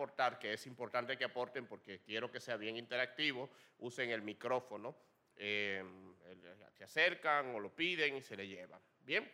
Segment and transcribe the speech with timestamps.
[0.00, 3.50] aportar, que es importante que aporten porque quiero que sea bien interactivo,
[3.80, 4.96] usen el micrófono,
[5.36, 5.84] eh,
[6.72, 8.80] se acercan o lo piden y se le llevan.
[9.00, 9.30] Bien,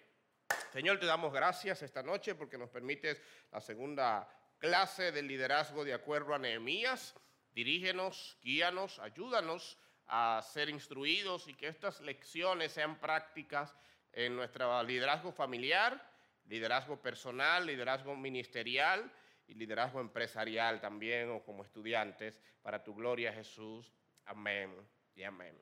[0.72, 5.94] Señor, te damos gracias esta noche porque nos permites la segunda clase del liderazgo de
[5.94, 7.14] acuerdo a Nehemías.
[7.52, 9.78] Dirígenos, guíanos, ayúdanos
[10.08, 13.72] a ser instruidos y que estas lecciones sean prácticas
[14.12, 16.10] en nuestro liderazgo familiar,
[16.46, 19.12] liderazgo personal, liderazgo ministerial
[19.48, 22.40] y liderazgo empresarial también o como estudiantes.
[22.62, 23.92] Para tu gloria, Jesús.
[24.24, 24.74] Amén
[25.14, 25.56] y amén.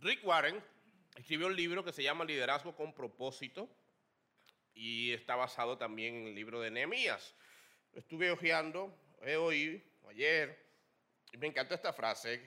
[0.00, 0.62] Rick Warren
[1.16, 3.68] escribió un libro que se llama Liderazgo con propósito
[4.74, 7.34] y está basado también en el libro de Nehemías.
[7.92, 8.92] Estuve hojeando
[9.38, 10.66] hoy, ayer,
[11.30, 12.42] y me encantó esta frase.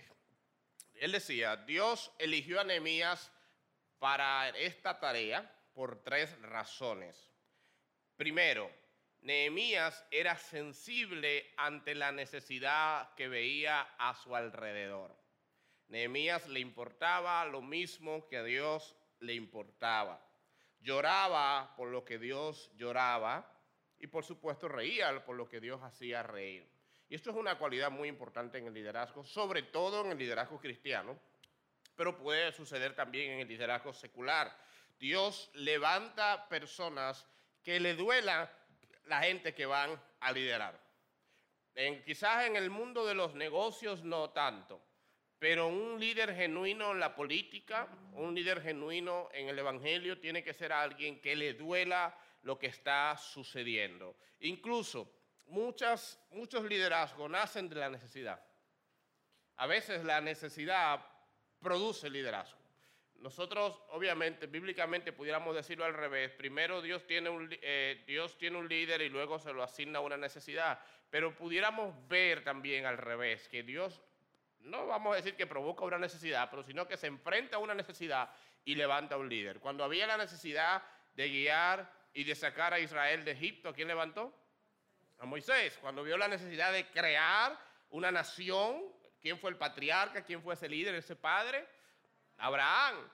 [0.95, 3.31] Él decía, Dios eligió a Nehemías
[3.99, 7.31] para esta tarea por tres razones.
[8.15, 8.71] Primero,
[9.21, 15.15] Nehemías era sensible ante la necesidad que veía a su alrededor.
[15.89, 20.25] Nehemías le importaba lo mismo que a Dios le importaba.
[20.79, 23.51] Lloraba por lo que Dios lloraba
[23.99, 26.67] y por supuesto reía por lo que Dios hacía reír.
[27.09, 30.59] Y esto es una cualidad muy importante en el liderazgo, sobre todo en el liderazgo
[30.59, 31.19] cristiano,
[31.95, 34.64] pero puede suceder también en el liderazgo secular.
[34.99, 37.27] Dios levanta personas
[37.63, 38.51] que le duela
[39.05, 40.79] la gente que van a liderar.
[42.05, 44.81] Quizás en el mundo de los negocios no tanto,
[45.37, 50.53] pero un líder genuino en la política, un líder genuino en el Evangelio, tiene que
[50.53, 54.15] ser alguien que le duela lo que está sucediendo.
[54.39, 55.11] Incluso
[55.47, 56.17] muchos
[56.63, 58.41] liderazgos nacen de la necesidad.
[59.57, 61.05] A veces la necesidad
[61.59, 62.64] produce liderazgo.
[63.19, 66.31] Nosotros, obviamente, bíblicamente pudiéramos decirlo al revés.
[66.31, 70.17] Primero Dios tiene, un, eh, Dios tiene un líder y luego se lo asigna una
[70.17, 70.79] necesidad.
[71.09, 74.01] Pero pudiéramos ver también al revés, que Dios
[74.65, 77.73] no vamos a decir que provoca una necesidad, pero sino que se enfrenta a una
[77.73, 78.29] necesidad
[78.63, 79.59] y levanta un líder.
[79.59, 80.83] Cuando había la necesidad
[81.13, 84.33] de guiar y de sacar a Israel de Egipto, ¿quién levantó?
[85.19, 85.77] A Moisés.
[85.79, 87.57] Cuando vio la necesidad de crear
[87.91, 88.83] una nación,
[89.21, 90.23] ¿quién fue el patriarca?
[90.23, 91.67] ¿Quién fue ese líder, ese padre?
[92.37, 93.09] Abraham.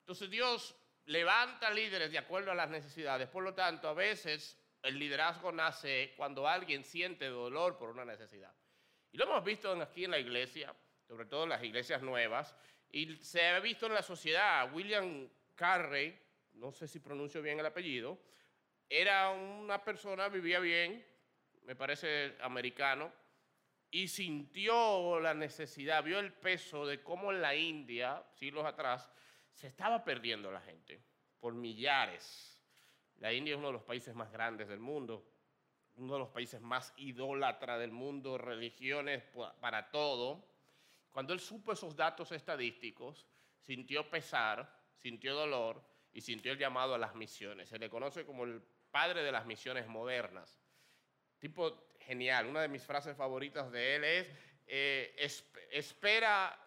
[0.00, 0.76] Entonces Dios
[1.06, 3.28] levanta líderes de acuerdo a las necesidades.
[3.28, 8.54] Por lo tanto, a veces el liderazgo nace cuando alguien siente dolor por una necesidad.
[9.12, 10.74] Y lo hemos visto aquí en la iglesia
[11.06, 12.54] sobre todo en las iglesias nuevas,
[12.90, 16.18] y se ha visto en la sociedad, William Carrey,
[16.54, 18.18] no sé si pronuncio bien el apellido,
[18.88, 21.04] era una persona, vivía bien,
[21.62, 23.12] me parece americano,
[23.96, 29.10] y sintió la necesidad, vio el peso de cómo en la India, siglos atrás,
[29.54, 31.02] se estaba perdiendo la gente
[31.40, 32.62] por millares.
[33.16, 35.26] La India es uno de los países más grandes del mundo,
[35.94, 39.24] uno de los países más idólatra del mundo, religiones
[39.62, 40.46] para todo.
[41.10, 43.26] Cuando él supo esos datos estadísticos,
[43.60, 45.82] sintió pesar, sintió dolor
[46.12, 47.70] y sintió el llamado a las misiones.
[47.70, 50.60] Se le conoce como el padre de las misiones modernas.
[51.38, 52.46] Tipo genial.
[52.46, 54.32] Una de mis frases favoritas de él es,
[54.66, 55.14] eh,
[55.70, 56.58] espera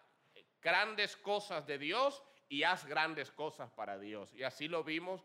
[0.60, 4.32] grandes cosas de Dios y haz grandes cosas para Dios.
[4.34, 5.24] Y así lo vimos,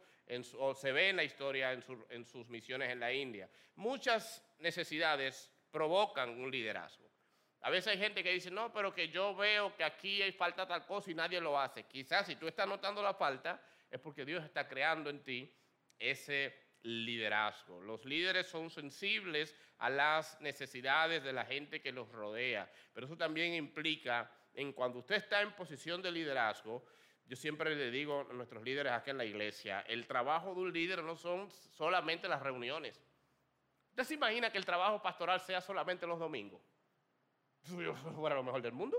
[0.57, 3.49] o se ve en la historia en, en sus misiones en la India.
[3.75, 7.05] Muchas necesidades provocan un liderazgo.
[7.61, 10.67] A veces hay gente que dice, no, pero que yo veo que aquí hay falta
[10.67, 11.83] tal cosa y nadie lo hace.
[11.83, 13.59] Quizás si tú estás notando la falta,
[13.89, 15.51] es porque Dios está creando en ti
[15.97, 17.81] ese liderazgo.
[17.81, 23.17] Los líderes son sensibles a las necesidades de la gente que los rodea, pero eso
[23.17, 26.85] también implica en cuando usted está en posición de liderazgo,
[27.27, 30.71] yo siempre le digo a nuestros líderes aquí en la iglesia, el trabajo de un
[30.73, 33.03] líder no son solamente las reuniones.
[33.89, 36.61] ¿Usted se imagina que el trabajo pastoral sea solamente los domingos?
[38.15, 38.97] fuera lo mejor del mundo.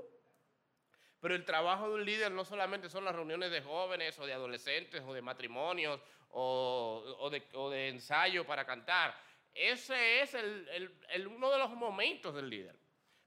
[1.20, 4.32] Pero el trabajo de un líder no solamente son las reuniones de jóvenes o de
[4.32, 6.00] adolescentes o de matrimonios
[6.30, 9.14] o, de, ensayo para cantar.
[9.54, 12.76] Ese es uno de los momentos del líder.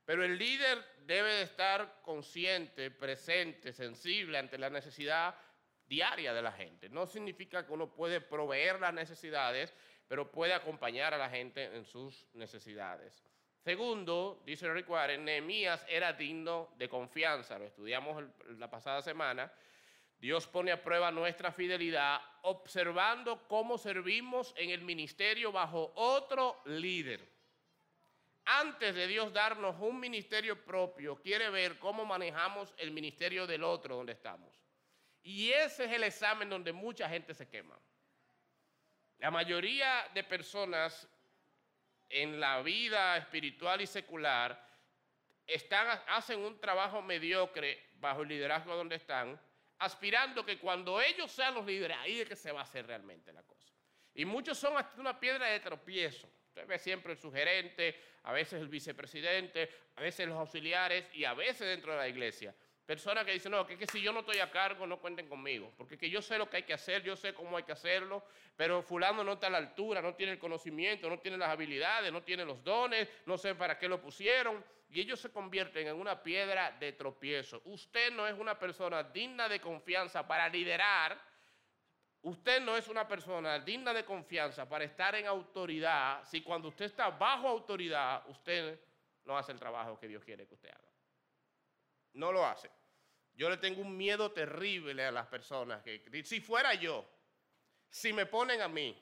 [0.06, 5.36] Pero el líder debe de estar consciente, presente, sensible ante la necesidad
[5.88, 6.90] diaria de la gente.
[6.90, 9.74] No significa que uno puede proveer las necesidades,
[10.08, 13.24] pero puede acompañar a la gente en sus necesidades.
[13.64, 18.24] Segundo, dice Rick Warren, Nehemías era digno de confianza, lo estudiamos
[18.58, 19.52] la pasada semana.
[20.18, 27.28] Dios pone a prueba nuestra fidelidad observando cómo servimos en el ministerio bajo otro líder.
[28.46, 33.96] Antes de Dios darnos un ministerio propio, quiere ver cómo manejamos el ministerio del otro
[33.96, 34.52] donde estamos.
[35.22, 37.78] Y ese es el examen donde mucha gente se quema.
[39.20, 41.08] La mayoría de personas
[42.10, 44.68] en la vida espiritual y secular
[46.08, 49.40] hacen un trabajo mediocre bajo el liderazgo donde están,
[49.80, 53.34] aspirando que cuando ellos sean los líderes, ahí es que se va a hacer realmente
[53.34, 53.74] la cosa.
[54.14, 56.30] Y muchos son hasta una piedra de tropiezo.
[56.48, 61.34] Usted ve siempre el sugerente, a veces el vicepresidente, a veces los auxiliares y a
[61.34, 62.54] veces dentro de la iglesia.
[62.89, 65.71] Personas que dicen, no, que, que si yo no estoy a cargo, no cuenten conmigo.
[65.77, 68.24] Porque que yo sé lo que hay que hacer, yo sé cómo hay que hacerlo,
[68.57, 72.12] pero fulano no está a la altura, no tiene el conocimiento, no tiene las habilidades,
[72.12, 74.65] no tiene los dones, no sé para qué lo pusieron.
[74.89, 77.62] Y ellos se convierten en una piedra de tropiezo.
[77.65, 81.15] Usted no es una persona digna de confianza para liderar.
[82.24, 86.86] Usted no es una persona digna de confianza para estar en autoridad si cuando usted
[86.86, 88.80] está bajo autoridad, usted
[89.25, 90.89] no hace el trabajo que Dios quiere que usted haga.
[92.13, 92.79] No lo hace.
[93.39, 97.09] Yo le tengo un miedo terrible a las personas que, si fuera yo,
[97.89, 99.01] si me ponen a mí,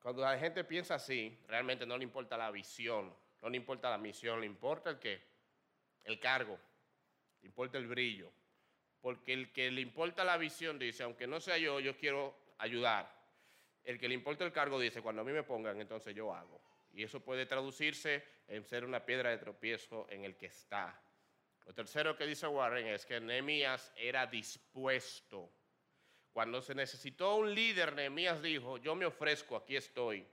[0.00, 3.98] cuando la gente piensa así, realmente no le importa la visión, no le importa la
[3.98, 5.22] misión, le importa el qué,
[6.04, 6.58] el cargo,
[7.42, 8.32] le importa el brillo.
[9.02, 13.14] Porque el que le importa la visión dice, aunque no sea yo, yo quiero ayudar.
[13.84, 16.62] El que le importa el cargo dice, cuando a mí me pongan, entonces yo hago.
[16.94, 20.98] Y eso puede traducirse en ser una piedra de tropiezo en el que está.
[21.66, 25.50] Lo tercero que dice Warren es que Nehemías era dispuesto.
[26.32, 30.26] Cuando se necesitó un líder, Nehemías dijo, yo me ofrezco, aquí estoy.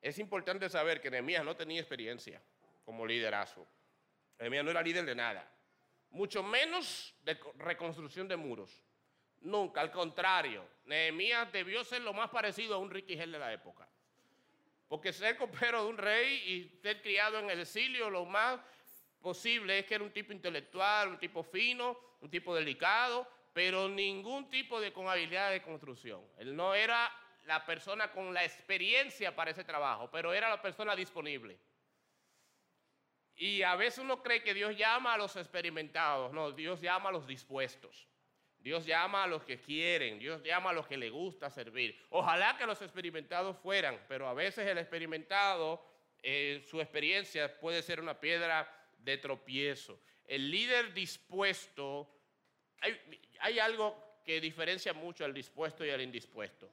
[0.00, 2.40] Es importante saber que Nehemías no tenía experiencia
[2.84, 3.66] como liderazgo.
[4.38, 5.50] Nehemías no era líder de nada,
[6.10, 8.84] mucho menos de reconstrucción de muros.
[9.40, 13.52] Nunca, al contrario, Nehemías debió ser lo más parecido a un Ricky Gel de la
[13.52, 13.88] época.
[14.88, 18.60] Porque ser copero de un rey y ser criado en el exilio, lo más
[19.26, 24.48] posible es que era un tipo intelectual, un tipo fino, un tipo delicado, pero ningún
[24.48, 26.20] tipo de con habilidad de construcción.
[26.38, 27.12] Él no era
[27.44, 31.58] la persona con la experiencia para ese trabajo, pero era la persona disponible.
[33.34, 37.12] Y a veces uno cree que Dios llama a los experimentados, no, Dios llama a
[37.12, 38.06] los dispuestos.
[38.60, 42.00] Dios llama a los que quieren, Dios llama a los que le gusta servir.
[42.10, 45.84] Ojalá que los experimentados fueran, pero a veces el experimentado,
[46.22, 48.72] eh, su experiencia puede ser una piedra
[49.06, 50.00] de tropiezo.
[50.26, 52.10] El líder dispuesto,
[53.38, 56.68] hay, algo que diferencia mucho al dispuesto y al indispuesto.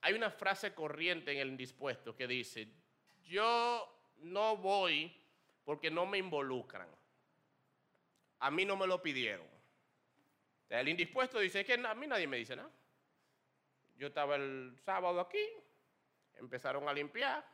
[0.00, 2.68] Hay una frase corriente en el indispuesto que dice,
[3.26, 5.12] yo no voy
[5.64, 6.88] porque no me involucran.
[8.38, 9.46] A mí no me lo pidieron.
[10.68, 12.70] El indispuesto dice que a mí nadie me dice nada.
[13.96, 15.44] Yo estaba el sábado aquí,
[16.36, 17.44] empezaron a limpiar,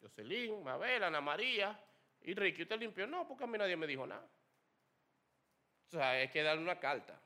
[0.00, 1.78] Jocelyn, Mabel, Ana María,
[2.24, 3.06] y Ricky, ¿usted limpió?
[3.06, 4.26] No, porque a mí nadie me dijo nada.
[5.88, 7.20] O sea, hay que darle una carta,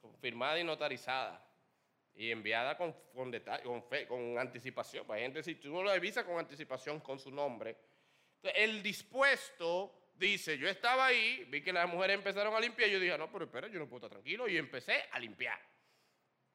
[0.00, 1.44] confirmada y notarizada,
[2.14, 3.32] y enviada con, con,
[4.08, 5.04] con, anticipación.
[5.10, 7.76] Hay gente, si tú no lo avisas con anticipación con su nombre.
[8.42, 13.16] el dispuesto dice, yo estaba ahí, vi que las mujeres empezaron a limpiar, yo dije,
[13.16, 15.58] no, pero espera, yo no puedo estar tranquilo, y empecé a limpiar.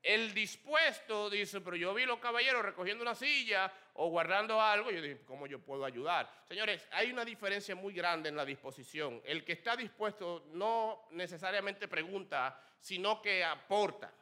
[0.05, 4.91] El dispuesto dice, pero yo vi los caballeros recogiendo una silla o guardando algo.
[4.91, 6.29] Yo dije, ¿cómo yo puedo ayudar?
[6.47, 9.19] Señores, hay una diferencia muy grande en la disposición.
[9.25, 14.13] El que está dispuesto no necesariamente pregunta, sino que aporta.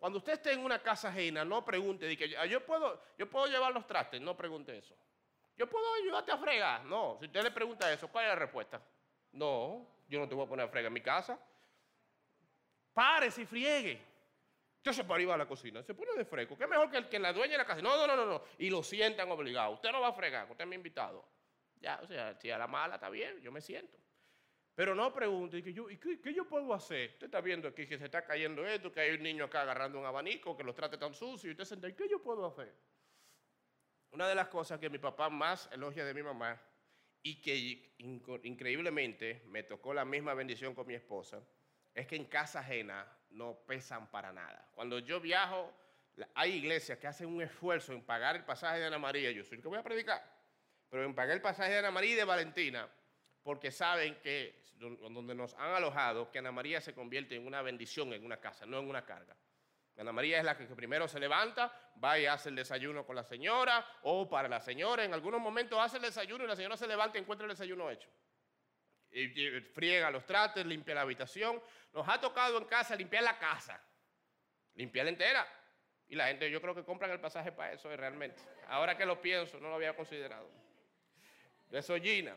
[0.00, 3.46] Cuando usted esté en una casa ajena, no pregunte, de ah, yo puedo, yo puedo
[3.46, 4.96] llevar los trastes, no pregunte eso.
[5.56, 6.84] Yo puedo ayudarte a fregar.
[6.86, 8.82] No, si usted le pregunta eso, ¿cuál es la respuesta?
[9.30, 11.38] No, yo no te voy a poner a fregar en mi casa.
[12.92, 14.09] Párese y friegue.
[14.82, 16.56] Yo se para ir a la cocina, se pone de fresco.
[16.56, 17.82] ¿Qué mejor que el que la dueña de la casa?
[17.82, 18.42] No, no, no, no.
[18.58, 19.72] Y lo sientan obligado.
[19.72, 21.24] Usted no va a fregar, usted me ha invitado.
[21.80, 23.98] Ya, o sea, si a la mala está bien, yo me siento.
[24.74, 27.10] Pero no pregunte, ¿y, yo, ¿y qué, yo puedo hacer?
[27.10, 29.98] Usted está viendo aquí que se está cayendo esto, que hay un niño acá agarrando
[29.98, 32.72] un abanico, que los trate tan sucio, y usted se ¿y qué yo puedo hacer?
[34.12, 36.58] Una de las cosas que mi papá más elogia de mi mamá,
[37.22, 41.42] y que increíblemente me tocó la misma bendición con mi esposa,
[41.94, 44.68] es que en casa ajena no pesan para nada.
[44.74, 45.72] Cuando yo viajo,
[46.34, 49.56] hay iglesias que hacen un esfuerzo en pagar el pasaje de Ana María, yo soy
[49.56, 50.22] el que voy a predicar,
[50.88, 52.88] pero en pagar el pasaje de Ana María y de Valentina,
[53.42, 58.12] porque saben que donde nos han alojado, que Ana María se convierte en una bendición
[58.12, 59.36] en una casa, no en una carga.
[59.98, 61.70] Ana María es la que primero se levanta,
[62.02, 65.78] va y hace el desayuno con la señora, o para la señora, en algunos momentos
[65.78, 68.08] hace el desayuno y la señora se levanta y encuentra el desayuno hecho
[69.74, 71.60] friega los trates, limpia la habitación.
[71.92, 73.82] Nos ha tocado en casa limpiar la casa,
[74.74, 75.46] limpiarla entera.
[76.08, 78.42] Y la gente, yo creo que compran el pasaje para eso realmente.
[78.68, 80.48] Ahora que lo pienso, no lo había considerado.
[81.70, 82.36] Eso Gina.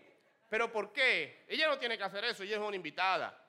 [0.50, 1.44] ¿Pero por qué?
[1.48, 3.39] Ella no tiene que hacer eso, ella es una invitada.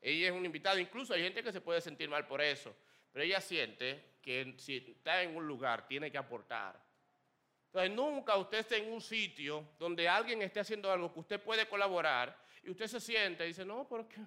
[0.00, 2.74] Ella es una invitada, incluso hay gente que se puede sentir mal por eso.
[3.12, 6.80] pero ella siente que si está en un lugar tiene que aportar.
[7.72, 11.66] Entonces, nunca usted esté en un sitio donde alguien esté haciendo algo que usted puede
[11.66, 14.20] colaborar y usted se siente y dice, no, porque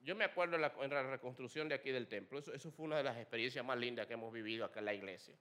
[0.00, 3.02] yo me acuerdo en la, reconstrucción de aquí del templo, eso, eso, fue una de
[3.02, 5.36] las experiencias más lindas que hemos vivido acá en la iglesia.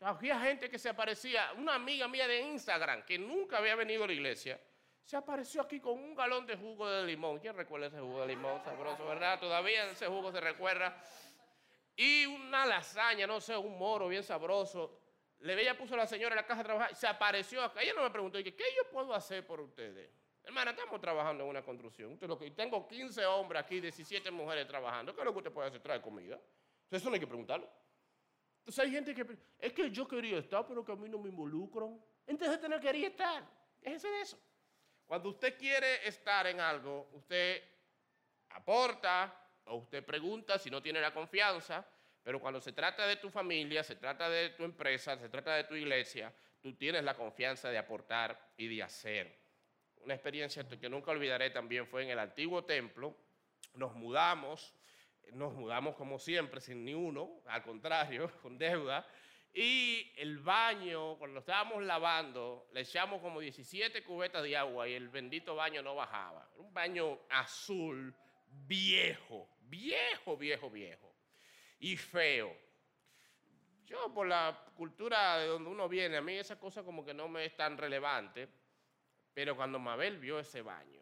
[0.00, 4.06] Había gente que se aparecía, una amiga mía de Instagram que nunca había venido a
[4.06, 4.60] la iglesia,
[5.04, 7.38] se apareció aquí con un galón de jugo de limón.
[7.38, 9.40] ¿Quién recuerda ese jugo de limón sabroso, verdad?
[9.40, 11.02] Todavía ese jugo se recuerda.
[11.96, 15.00] Y una lasaña, no sé, un moro bien sabroso.
[15.40, 17.82] Le veía, puso a la señora en la casa de trabajar, se apareció acá.
[17.82, 20.10] Ella no me preguntó, ¿qué yo puedo hacer por ustedes?
[20.42, 22.18] Hermana, estamos trabajando en una construcción.
[22.20, 25.14] Lo que, tengo 15 hombres aquí, 17 mujeres trabajando.
[25.14, 25.80] ¿Qué es lo que usted puede hacer?
[25.80, 26.38] Trae comida.
[26.90, 27.68] Eso no hay que preguntarlo.
[28.58, 29.26] Entonces hay gente que,
[29.58, 31.98] es que yo quería estar, pero que a mí no me involucran.
[32.26, 33.44] Entonces usted no quería estar.
[33.80, 34.38] Déjese de eso.
[35.06, 37.62] Cuando usted quiere estar en algo, usted
[38.50, 41.86] aporta o usted pregunta si no tiene la confianza,
[42.22, 45.64] pero cuando se trata de tu familia, se trata de tu empresa, se trata de
[45.64, 49.38] tu iglesia, tú tienes la confianza de aportar y de hacer.
[50.02, 53.16] Una experiencia que nunca olvidaré también fue en el antiguo templo.
[53.74, 54.74] Nos mudamos,
[55.32, 59.06] nos mudamos como siempre, sin ni uno, al contrario, con deuda.
[59.52, 65.08] Y el baño, cuando estábamos lavando, le echamos como 17 cubetas de agua y el
[65.08, 66.48] bendito baño no bajaba.
[66.56, 68.14] Un baño azul,
[68.46, 71.09] viejo, viejo, viejo, viejo.
[71.80, 72.56] Y feo.
[73.86, 77.28] Yo por la cultura de donde uno viene, a mí esa cosa como que no
[77.28, 78.48] me es tan relevante.
[79.34, 81.00] Pero cuando Mabel vio ese baño,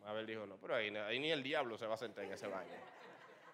[0.00, 2.72] Mabel dijo, no, pero ahí, ni el diablo se va a sentar en ese baño.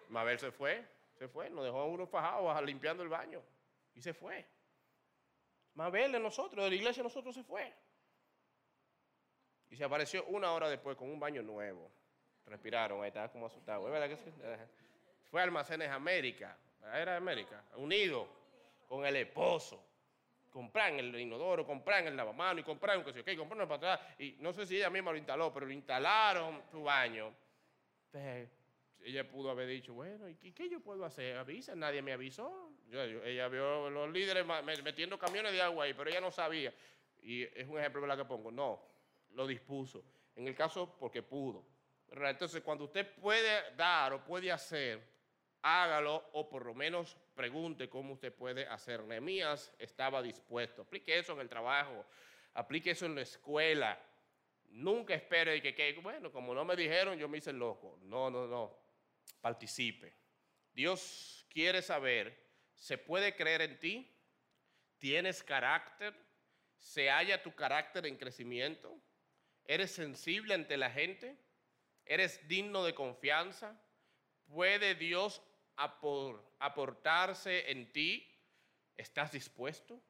[0.09, 0.85] Mabel se fue,
[1.17, 3.41] se fue, nos dejó a uno fajado limpiando el baño
[3.93, 4.45] y se fue.
[5.75, 7.73] Mabel de nosotros, de la iglesia de nosotros se fue.
[9.69, 11.89] Y se apareció una hora después con un baño nuevo.
[12.45, 13.87] Respiraron, ahí estaba como asustado.
[15.31, 16.55] Fue a Almacenes América,
[16.93, 18.27] era América, unido
[18.87, 19.91] con el esposo
[20.51, 24.15] compran el inodoro, compran el lavamano y compran que sé qué, compraron para atrás.
[24.19, 27.33] Y no sé si ella misma lo instaló, pero lo instalaron su baño.
[28.07, 28.49] Entonces,
[29.03, 31.37] ella pudo haber dicho, bueno, ¿y qué, yo puedo hacer?
[31.37, 32.71] Avisa, nadie me avisó.
[32.91, 34.45] ella vio los líderes
[34.83, 36.73] metiendo camiones de agua ahí, pero ella no sabía.
[37.21, 38.51] Y es un ejemplo de la que pongo.
[38.51, 38.83] No,
[39.31, 40.03] lo dispuso.
[40.35, 41.65] En el caso, porque pudo.
[42.11, 45.01] Entonces, cuando usted puede dar o puede hacer,
[45.61, 49.03] hágalo o por lo menos pregunte cómo usted puede hacer.
[49.03, 50.81] Nehemías estaba dispuesto.
[50.81, 52.05] Aplique eso en el trabajo,
[52.53, 53.99] aplique eso en la escuela.
[54.69, 57.99] Nunca espere que, bueno, como no me dijeron, yo me hice loco.
[58.03, 58.77] No, no, no.
[59.41, 60.13] Participe.
[60.73, 62.37] Dios quiere saber,
[62.73, 64.17] ¿se puede creer en ti?
[64.97, 66.15] ¿Tienes carácter?
[66.77, 68.97] ¿Se halla tu carácter en crecimiento?
[69.65, 71.37] ¿Eres sensible ante la gente?
[72.05, 73.79] ¿Eres digno de confianza?
[74.47, 75.41] ¿Puede Dios
[75.75, 78.27] aportarse en ti?
[78.95, 80.01] ¿Estás dispuesto?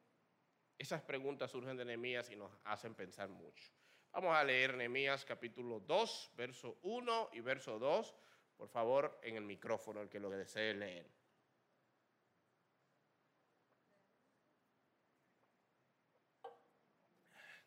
[0.78, 3.72] Esas preguntas surgen de Nehemías y nos hacen pensar mucho.
[4.10, 8.14] Vamos a leer Nehemías capítulo 2, verso 1 y verso 2.
[8.56, 11.10] Por favor, en el micrófono, el que lo desee leer.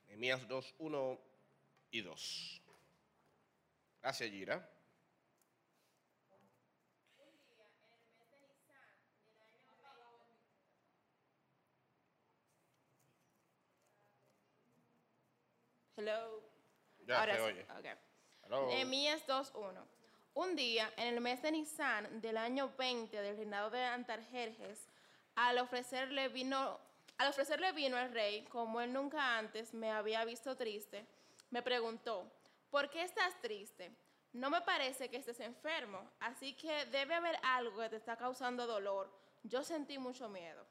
[0.07, 1.19] Nehemías 2, 1
[1.91, 2.61] y 2.
[4.01, 4.74] Gracias, Gira.
[15.97, 16.41] Hello.
[17.07, 17.65] Ya Ahora se oye.
[17.79, 17.93] Okay.
[18.49, 19.83] 2.1.
[20.33, 24.89] Un día, en el mes de Nisan del año 20 del reinado de Antarjerjes,
[25.35, 26.77] al ofrecerle vino,
[27.17, 31.05] al ofrecerle vino al rey, como él nunca antes me había visto triste,
[31.49, 32.29] me preguntó,
[32.69, 33.95] ¿por qué estás triste?
[34.33, 38.67] No me parece que estés enfermo, así que debe haber algo que te está causando
[38.67, 39.09] dolor.
[39.43, 40.67] Yo sentí mucho miedo.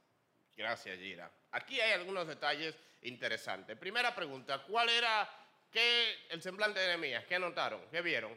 [0.56, 1.30] Gracias, Gira.
[1.50, 3.76] Aquí hay algunos detalles interesantes.
[3.76, 5.28] Primera pregunta, ¿cuál era
[5.70, 7.24] qué, el semblante de Nehemías?
[7.26, 7.88] ¿Qué notaron?
[7.90, 8.36] ¿Qué vieron?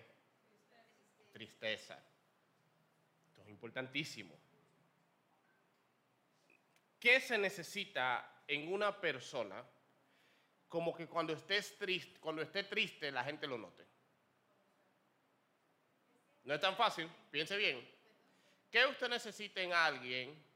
[1.32, 2.00] Tristeza.
[3.28, 4.36] Esto es importantísimo.
[7.00, 9.64] ¿Qué se necesita en una persona
[10.68, 13.86] como que cuando, estés triste, cuando esté triste la gente lo note?
[16.44, 17.88] No es tan fácil, piense bien.
[18.72, 20.47] ¿Qué usted necesita en alguien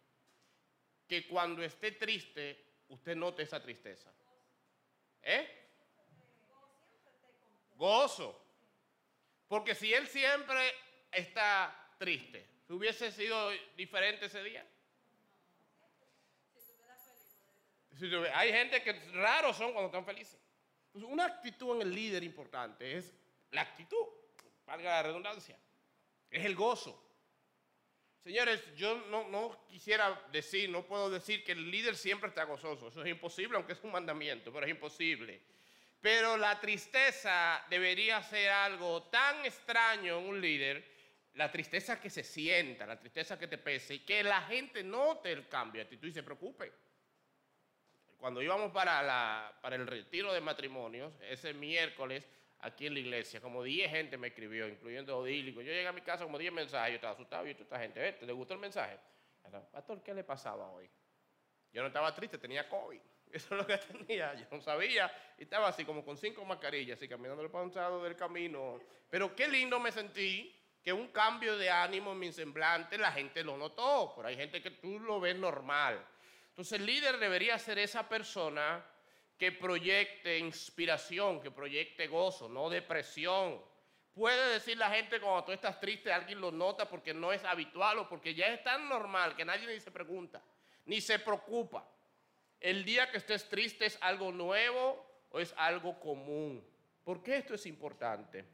[1.11, 4.09] que cuando esté triste, usted note esa tristeza.
[5.21, 5.45] ¿Eh?
[7.75, 8.41] Gozo.
[9.49, 10.73] Porque si él siempre
[11.11, 14.65] está triste, ¿hubiese sido diferente ese día?
[18.33, 20.39] Hay gente que raros son cuando están felices.
[20.93, 23.13] una actitud en el líder importante es
[23.49, 24.07] la actitud,
[24.65, 25.59] valga la redundancia,
[26.29, 27.10] es el gozo.
[28.23, 32.89] Señores, yo no, quisiera decir, no puedo decir que el líder siempre está gozoso.
[32.89, 35.41] Eso es imposible, aunque es un mandamiento, pero es imposible.
[35.99, 40.83] Pero la tristeza debería ser algo tan extraño en un líder,
[41.33, 45.31] la tristeza que se sienta, la tristeza que te pese, y que la gente note
[45.31, 46.71] el cambio a y se preocupe.
[48.17, 52.27] Cuando íbamos para el retiro de matrimonios, ese miércoles,
[52.61, 55.61] aquí en la iglesia, como 10 gente me escribió, incluyendo Odílico.
[55.61, 58.13] Yo llegué a mi casa como 10 mensajes, yo estaba asustado, y esta gente, ¿eh?
[58.13, 58.97] ¿te gustó el mensaje?
[59.71, 60.89] Pastor, ¿qué le pasaba hoy?
[61.73, 62.99] Yo no estaba triste, tenía COVID.
[63.31, 65.11] Eso es lo que tenía, yo no sabía.
[65.37, 68.79] Estaba así como con cinco mascarillas, así caminando el lado del camino.
[69.09, 73.43] Pero qué lindo me sentí que un cambio de ánimo en mi semblante la gente
[73.43, 74.13] lo notó.
[74.15, 76.05] Pero hay gente que tú lo ves normal.
[76.49, 78.85] Entonces el líder debería ser esa persona
[79.41, 83.59] que proyecte inspiración, que proyecte gozo, no depresión.
[84.13, 87.97] Puede decir la gente cuando tú estás triste, alguien lo nota porque no es habitual
[87.97, 90.43] o porque ya es tan normal que nadie ni se pregunta,
[90.85, 91.89] ni se preocupa.
[92.59, 96.63] El día que estés triste es algo nuevo o es algo común.
[97.03, 98.45] ¿Por qué esto es importante?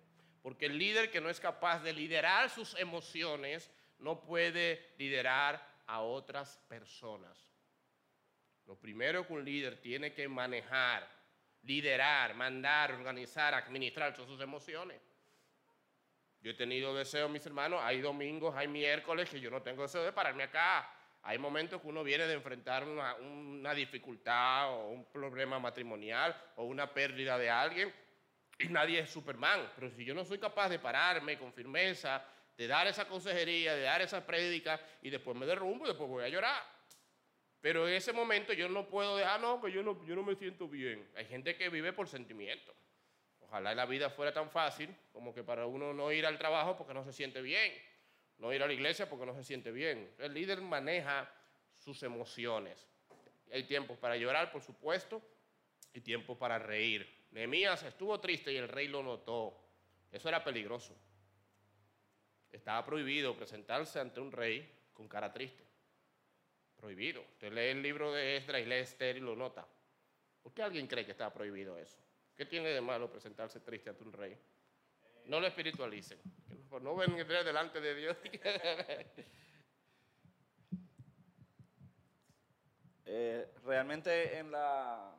[0.41, 5.99] Porque el líder que no es capaz de liderar sus emociones no puede liderar a
[5.99, 7.46] otras personas.
[8.67, 11.07] Lo primero que un líder tiene que manejar,
[11.63, 15.01] liderar, mandar, organizar, administrar todas sus emociones.
[16.41, 20.03] Yo he tenido deseos, mis hermanos, hay domingos, hay miércoles que yo no tengo deseo
[20.03, 20.91] de pararme acá.
[21.23, 26.65] Hay momentos que uno viene de enfrentar una, una dificultad o un problema matrimonial o
[26.65, 27.93] una pérdida de alguien
[28.59, 29.71] y nadie es Superman.
[29.75, 32.23] Pero si yo no soy capaz de pararme con firmeza,
[32.57, 36.25] de dar esa consejería, de dar esa prédica y después me derrumbo y después voy
[36.25, 36.76] a llorar.
[37.61, 40.35] Pero en ese momento yo no puedo dejar, no, que yo no, yo no me
[40.35, 41.09] siento bien.
[41.15, 42.73] Hay gente que vive por sentimiento.
[43.41, 46.93] Ojalá la vida fuera tan fácil como que para uno no ir al trabajo porque
[46.93, 47.73] no se siente bien,
[48.37, 50.13] no ir a la iglesia porque no se siente bien.
[50.19, 51.31] El líder maneja
[51.73, 52.87] sus emociones.
[53.51, 55.21] Hay tiempos para llorar, por supuesto,
[55.93, 57.25] y tiempo para reír.
[57.31, 59.57] Nehemías estuvo triste y el rey lo notó.
[60.11, 60.95] Eso era peligroso.
[62.51, 65.66] Estaba prohibido presentarse ante un rey con cara triste.
[66.77, 67.21] Prohibido.
[67.21, 69.67] Usted lee el libro de Esdras y lee Esther y lo nota.
[70.43, 71.97] ¿Por qué alguien cree que está prohibido eso?
[72.35, 74.37] ¿Qué tiene de malo presentarse triste ante un rey?
[75.25, 76.19] No lo espiritualicen.
[76.81, 78.17] No ven delante de Dios.
[83.09, 85.15] Eh, realmente en, la,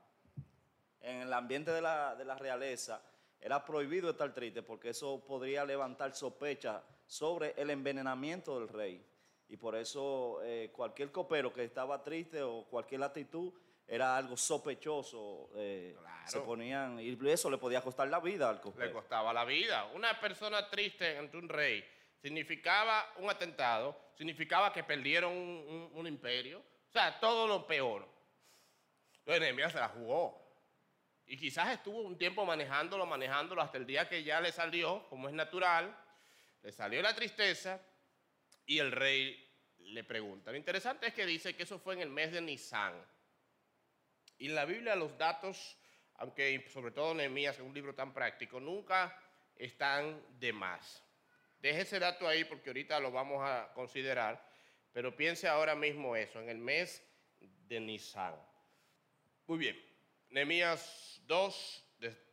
[1.00, 3.02] en el ambiente de la, de la realeza
[3.40, 9.02] era prohibido estar triste porque eso podría levantar sospecha sobre el envenenamiento del rey
[9.48, 13.52] y por eso eh, cualquier copero que estaba triste o cualquier actitud
[13.86, 15.50] era algo sospechoso.
[15.56, 18.86] Eh, se ponían, y eso le podía costar la vida al copero.
[18.86, 19.86] Le costaba la vida.
[19.94, 21.82] Una persona triste ante un rey
[22.20, 28.06] significaba un atentado, significaba que perdieron un, imperio, o sea, todo lo peor.
[29.20, 30.46] Entonces Nehemías se la jugó.
[31.24, 35.28] Y quizás estuvo un tiempo manejándolo, manejándolo hasta el día que ya le salió, como
[35.28, 35.96] es natural,
[36.62, 37.80] le salió la tristeza
[38.68, 40.52] y el rey le pregunta.
[40.52, 42.94] Lo interesante es que dice que eso fue en el mes de Nisan.
[44.36, 45.78] Y en la Biblia los datos,
[46.16, 49.18] aunque sobre todo Nehemías es un libro tan práctico, nunca
[49.56, 51.02] están de más.
[51.58, 54.46] Deje ese dato ahí porque ahorita lo vamos a considerar,
[54.92, 57.02] pero piense ahora mismo eso, en el mes
[57.40, 58.34] de Nisan.
[59.46, 59.82] Muy bien,
[60.28, 61.84] Nehemías 2,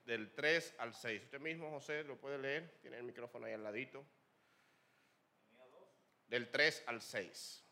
[0.04, 1.24] del 3 al 6.
[1.24, 4.06] Usted mismo, José, lo puede leer, tiene el micrófono ahí al ladito
[6.28, 7.66] del 3 al 6.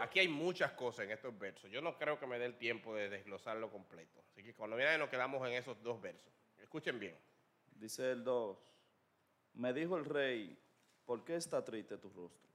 [0.00, 1.70] Aquí hay muchas cosas en estos versos.
[1.70, 4.22] Yo no creo que me dé el tiempo de desglosarlo completo.
[4.30, 6.32] Así que cuando viene nos quedamos en esos dos versos.
[6.58, 7.16] Escuchen bien.
[7.76, 8.58] Dice el 2.
[9.54, 10.58] Me dijo el rey,
[11.04, 12.48] ¿por qué está triste tu rostro?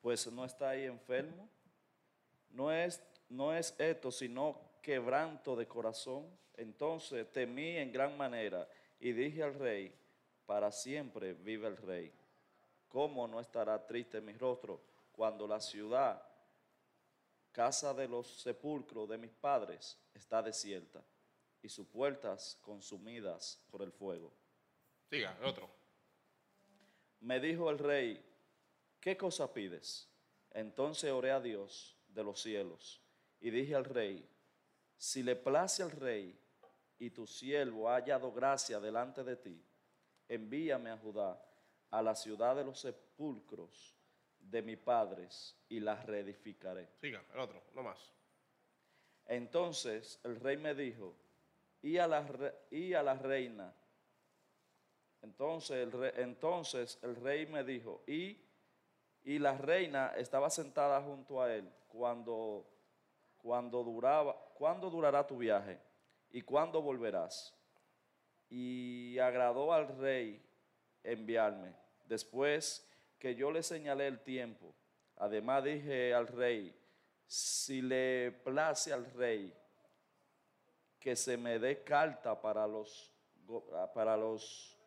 [0.00, 1.48] Pues no está ahí enfermo.
[2.50, 6.30] No es, no es esto, sino quebranto de corazón.
[6.56, 8.68] Entonces temí en gran manera
[9.00, 9.92] y dije al rey,
[10.46, 12.12] para siempre vive el rey.
[12.88, 14.80] ¿Cómo no estará triste mi rostro
[15.12, 16.22] cuando la ciudad,
[17.50, 21.02] casa de los sepulcros de mis padres, está desierta
[21.62, 24.32] y sus puertas consumidas por el fuego?
[25.10, 25.68] Siga, otro.
[27.20, 28.24] Me dijo el rey,
[29.00, 30.08] ¿qué cosa pides?
[30.50, 33.00] Entonces oré a Dios de los cielos
[33.40, 34.28] y dije al rey,
[34.96, 36.38] si le place al rey
[36.98, 39.64] y tu siervo ha hallado gracia delante de ti,
[40.28, 41.40] envíame a Judá,
[41.90, 43.96] a la ciudad de los sepulcros
[44.38, 46.88] de mis padres, y la reedificaré.
[47.00, 48.12] Siga, el otro, no más.
[49.26, 51.16] Entonces el rey me dijo,
[51.82, 52.24] y a la,
[52.70, 53.74] y a la reina,
[55.22, 58.38] Entonces el, rey, entonces el rey me dijo, y,
[59.24, 62.66] y la reina estaba sentada junto a él cuando,
[63.38, 65.80] cuando duraba, ¿cuándo durará tu viaje?
[66.30, 67.54] ¿Y cuándo volverás?
[68.56, 70.40] Y agradó al rey
[71.02, 71.74] enviarme.
[72.04, 72.88] Después
[73.18, 74.72] que yo le señalé el tiempo,
[75.16, 76.72] además dije al rey,
[77.26, 79.52] si le place al rey
[81.00, 83.12] que se me dé carta para los,
[83.92, 84.78] para los,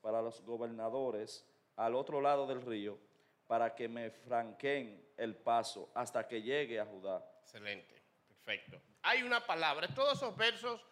[0.00, 1.46] para los gobernadores
[1.76, 2.98] al otro lado del río,
[3.46, 7.22] para que me franquen el paso hasta que llegue a Judá.
[7.42, 8.80] Excelente, perfecto.
[9.02, 10.82] Hay una palabra, todos esos versos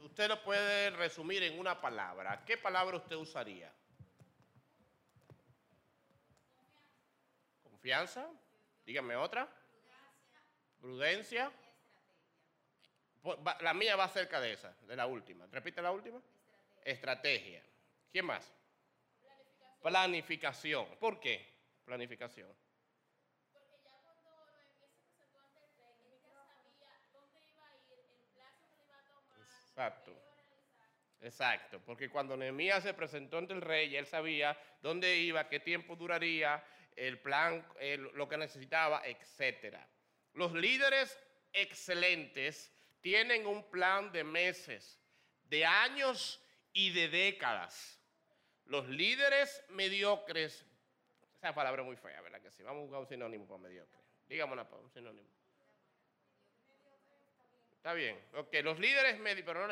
[0.00, 2.44] usted lo puede resumir en una palabra.
[2.44, 3.72] ¿Qué palabra usted usaría?
[7.62, 8.28] Confianza.
[8.84, 9.48] Dígame otra.
[10.80, 11.52] Prudencia.
[13.60, 15.46] La mía va cerca de esa, de la última.
[15.52, 16.20] Repite la última.
[16.84, 17.62] Estrategia.
[18.10, 18.50] ¿Quién más?
[19.20, 19.82] Planificación.
[19.82, 20.86] Planificación.
[20.98, 21.46] ¿Por qué?
[21.84, 22.50] Planificación.
[23.52, 27.98] Porque ya cuando Noemí se presentó ante el rey, ella sabía dónde iba a ir,
[27.98, 29.46] el plazo que le iba a tomar.
[29.78, 30.12] Exacto.
[31.20, 35.94] Exacto, porque cuando Nehemías se presentó ante el rey, él sabía dónde iba, qué tiempo
[35.94, 36.64] duraría,
[36.96, 37.64] el plan,
[38.14, 39.88] lo que necesitaba, etcétera.
[40.34, 41.16] Los líderes
[41.52, 45.00] excelentes tienen un plan de meses,
[45.44, 46.40] de años
[46.72, 48.00] y de décadas.
[48.64, 50.64] Los líderes mediocres,
[51.36, 52.62] esa palabra es muy fea, ¿verdad que?
[52.64, 54.00] Vamos a buscar un sinónimo para mediocre.
[54.28, 55.37] Dígame un sinónimo.
[57.88, 58.20] Está bien.
[58.34, 59.68] Ok, los líderes mediocres, pero no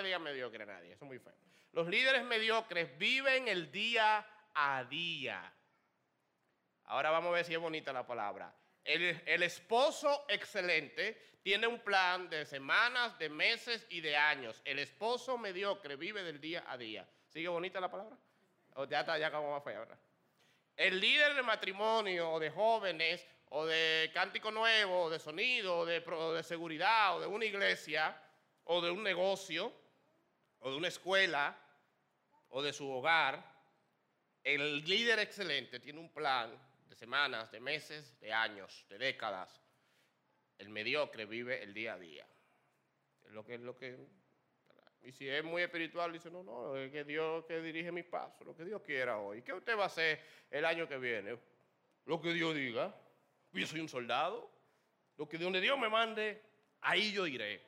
[0.65, 1.35] nadie, eso es muy feo.
[1.73, 5.53] Los líderes mediocres viven el día a día.
[6.85, 8.55] Ahora vamos a ver si es bonita la palabra.
[8.83, 14.63] El, esposo excelente tiene un plan de semanas, de meses y de años.
[14.65, 17.07] El esposo mediocre vive del día a día.
[17.29, 18.17] ¿Sigue bonita la palabra?
[18.77, 19.99] O ya está, ya como más fea, ¿verdad?
[20.75, 25.87] El líder de matrimonio o de jóvenes o de cántico nuevo, o de sonido, o
[25.87, 28.21] de, de seguridad, o de una iglesia,
[28.65, 29.73] o de un negocio,
[30.61, 31.57] o de una escuela,
[32.49, 33.55] o de su hogar,
[34.43, 36.57] el líder excelente tiene un plan
[36.97, 39.63] semanas, de meses, de años, de décadas.
[40.59, 42.27] El mediocre vive el día a día.
[43.25, 43.97] Es lo que es lo que.
[45.03, 48.45] Y si es muy espiritual, dice, no, no, es que Dios que dirige mis pasos,
[48.47, 49.43] lo que Dios quiera hoy.
[49.43, 51.39] ¿Qué usted va a hacer el año que viene?
[52.07, 52.95] Lo que Dios diga.
[53.53, 54.51] Yo soy un soldado.
[55.17, 56.43] Lo que donde Dios me mande,
[56.81, 57.63] ahí yo iré.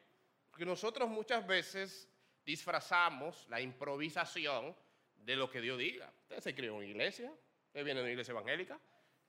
[0.51, 2.09] Porque nosotros muchas veces
[2.45, 4.77] disfrazamos la improvisación
[5.15, 6.13] de lo que Dios diga.
[6.23, 7.33] Usted se crió en una iglesia,
[7.67, 8.79] usted viene de una iglesia evangélica,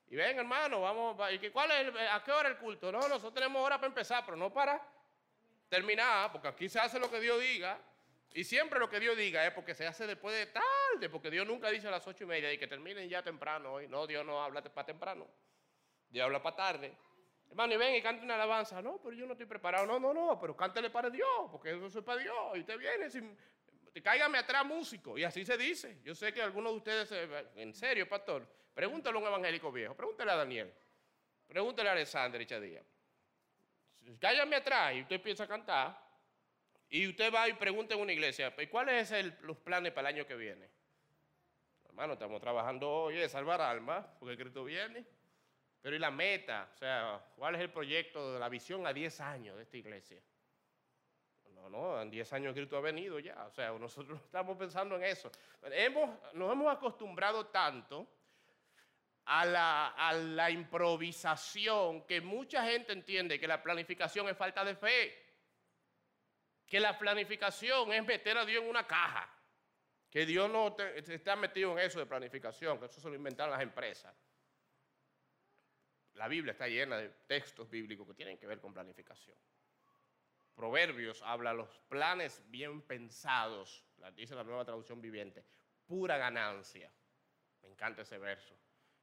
[0.07, 1.15] y ven, hermano, vamos,
[1.51, 2.91] ¿cuál es ¿a qué hora el culto?
[2.91, 4.81] No, nosotros tenemos hora para empezar, pero no para
[5.69, 7.79] terminar, porque aquí se hace lo que Dios diga.
[8.33, 11.45] Y siempre lo que Dios diga es porque se hace después de tarde, porque Dios
[11.45, 13.87] nunca dice a las ocho y media y que terminen ya temprano hoy.
[13.87, 15.27] No, Dios no habla para temprano.
[16.09, 16.97] Dios habla para tarde.
[17.49, 18.81] Hermano, y ven y cante una alabanza.
[18.81, 19.85] No, pero yo no estoy preparado.
[19.85, 22.35] No, no, no, pero cántele para Dios, porque eso es para Dios.
[22.55, 23.35] Y usted viene sin,
[24.03, 25.17] cáigame atrás músico.
[25.17, 25.99] Y así se dice.
[26.03, 27.11] Yo sé que algunos de ustedes,
[27.55, 30.73] en serio, pastor, pregúntale a un evangélico viejo, pregúntale a Daniel,
[31.47, 32.83] pregúntale a Alexander Echadía.
[34.19, 36.09] Cállame atrás y usted empieza a cantar.
[36.91, 40.15] Y usted va y pregunta en una iglesia, ¿y cuáles son los planes para el
[40.15, 40.67] año que viene?
[41.85, 45.05] Hermano, estamos trabajando hoy de salvar almas, porque Cristo viene.
[45.81, 46.69] Pero ¿y la meta?
[46.73, 50.21] O sea, ¿cuál es el proyecto de la visión a 10 años de esta iglesia?
[51.53, 53.45] No, no, en 10 años Cristo ha venido ya.
[53.45, 55.31] O sea, nosotros estamos pensando en eso.
[55.63, 58.07] Hemos, nos hemos acostumbrado tanto
[59.25, 65.25] a la, improvisación que mucha gente entiende que la planificación es falta de fe.
[66.65, 69.29] Que la planificación es meter a Dios en una caja.
[70.09, 73.61] Que Dios no está metido en eso de planificación, que eso se lo inventan las
[73.61, 74.15] empresas.
[76.13, 79.37] La Biblia está llena de textos bíblicos que tienen que ver con planificación.
[80.53, 85.45] Proverbios habla los planes bien pensados, dice la nueva traducción viviente,
[85.85, 86.91] pura ganancia.
[87.61, 88.55] Me encanta ese verso.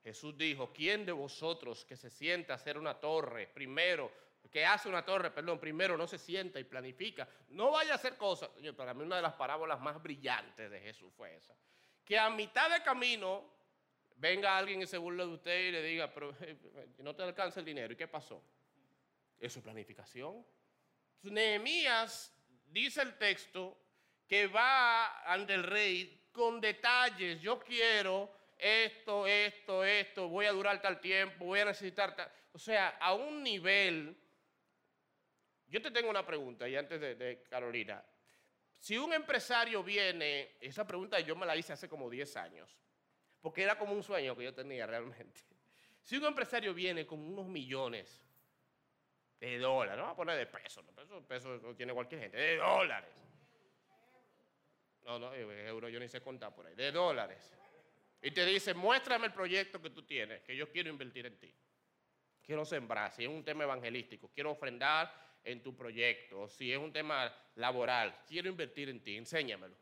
[0.03, 4.13] Jesús dijo, ¿quién de vosotros que se sienta a hacer una torre, primero,
[4.51, 8.17] que hace una torre, perdón, primero no se sienta y planifica, no vaya a hacer
[8.17, 8.51] cosas?
[8.77, 11.57] Para mí una de las parábolas más brillantes de Jesús fue esa.
[12.05, 13.56] Que a mitad de camino
[14.17, 16.35] venga alguien y se burle de usted y le diga, pero
[16.99, 17.93] no te alcanza el dinero.
[17.93, 18.43] ¿Y qué pasó?
[19.39, 20.45] Es su planificación.
[21.23, 22.33] Nehemías
[22.67, 23.79] dice el texto
[24.27, 27.41] que va ante el rey con detalles.
[27.41, 32.31] Yo quiero esto, esto, esto, voy a durar tal tiempo, voy a necesitar tal.
[32.53, 34.17] O sea, a un nivel.
[35.69, 38.03] Yo te tengo una pregunta, y antes de, Carolina.
[38.79, 42.77] Si un empresario viene, esa pregunta yo me la hice hace como 10 años,
[43.47, 45.41] porque era como un sueño que yo tenía realmente.
[46.03, 48.21] Si un empresario viene con unos millones
[49.39, 52.57] de dólares, no vamos a poner de pesos, pesos, pesos lo tiene cualquier gente, de
[52.57, 53.09] dólares.
[55.05, 57.57] No, no, euros yo ni sé contar por ahí, de dólares.
[58.21, 61.55] Y te dice, muéstrame el proyecto que tú tienes, que yo quiero invertir en ti.
[62.43, 66.93] Quiero sembrar, si es un tema evangelístico, quiero ofrendar en tu proyecto, si es un
[66.93, 69.77] tema laboral, quiero invertir en ti, enséñamelo.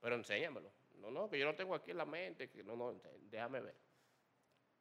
[0.00, 0.81] Pero enséñamelo.
[1.02, 3.76] No, no, que yo no tengo aquí en la mente, que no, no, déjame ver.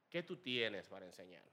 [0.08, 1.44] ¿Qué tú tienes para enseñar?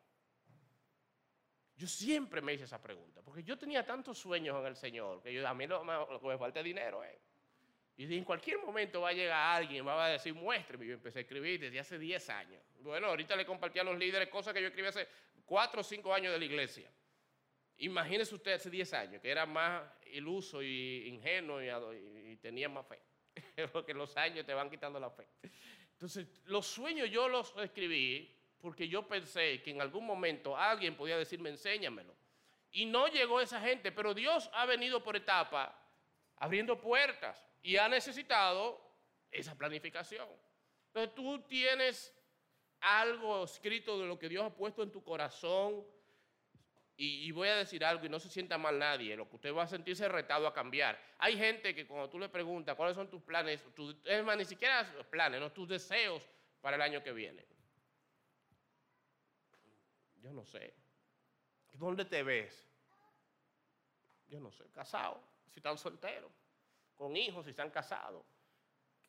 [1.74, 5.33] Yo siempre me hice esa pregunta, porque yo tenía tantos sueños en el Señor, que
[5.33, 5.81] yo, a mí lo,
[6.20, 7.02] que me falta es dinero.
[7.04, 7.18] Eh.
[7.96, 10.87] Y en cualquier momento va a llegar alguien, va a decir, muéstreme.
[10.87, 12.62] Yo empecé a escribir desde hace 10 años.
[12.81, 15.07] Bueno, ahorita le compartí a los líderes cosas que yo escribí hace
[15.46, 16.92] 4 o 5 años de la iglesia.
[17.78, 22.87] Imagínese usted hace 10 años, que era más iluso y ingenuo y, y tenía más
[22.87, 23.00] fe.
[23.73, 25.27] Porque los años te van quitando la fe.
[25.92, 31.16] Entonces, los sueños yo los escribí porque yo pensé que en algún momento alguien podía
[31.16, 32.14] decirme, enséñamelo.
[32.71, 35.77] Y no llegó esa gente, pero Dios ha venido por etapa
[36.37, 38.81] abriendo puertas y ha necesitado
[39.31, 40.29] esa planificación.
[40.88, 42.14] Entonces tú tienes
[42.81, 45.85] algo escrito de lo que Dios ha puesto en tu corazón
[47.00, 49.62] y, voy a decir algo y no se sienta mal nadie, lo que usted va
[49.62, 51.00] a sentirse retado a cambiar.
[51.18, 53.64] Hay gente que cuando tú le preguntas cuáles son tus planes,
[54.04, 56.28] es más, ni siquiera planes, no tus deseos
[56.61, 57.46] para el año que viene.
[60.16, 60.74] Yo no sé.
[61.74, 62.68] ¿Dónde te ves?
[64.26, 64.64] Yo no sé.
[64.72, 66.32] Casado, si están solteros.
[66.96, 68.26] Con hijos, si están casados.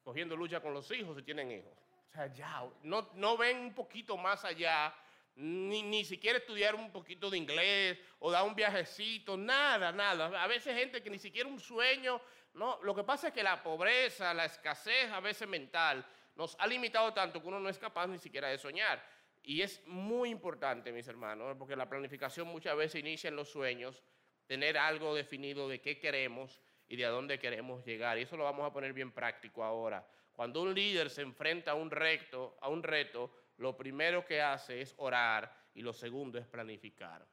[0.04, 1.74] Cogiendo lucha con los hijos, si tienen hijos.
[2.08, 4.94] O sea, ya, no, no ven un poquito más allá.
[5.42, 10.44] Ni, ni, siquiera estudiar un poquito de inglés o dar un viajecito, nada, nada.
[10.44, 12.20] A veces gente que ni siquiera un sueño,
[12.56, 16.68] no, lo que pasa es que la pobreza, la escasez a veces mental nos ha
[16.68, 19.02] limitado tanto que uno no es capaz ni siquiera de soñar.
[19.42, 24.04] Y es muy importante, mis hermanos, porque la planificación muchas veces inicia en los sueños,
[24.46, 28.18] tener algo definido de qué queremos y de a dónde queremos llegar.
[28.18, 30.06] Y eso lo vamos a poner bien práctico ahora.
[30.34, 34.82] Cuando un líder se enfrenta a un reto, a un reto, lo primero que hace
[34.82, 37.28] es orar y lo segundo es planificar.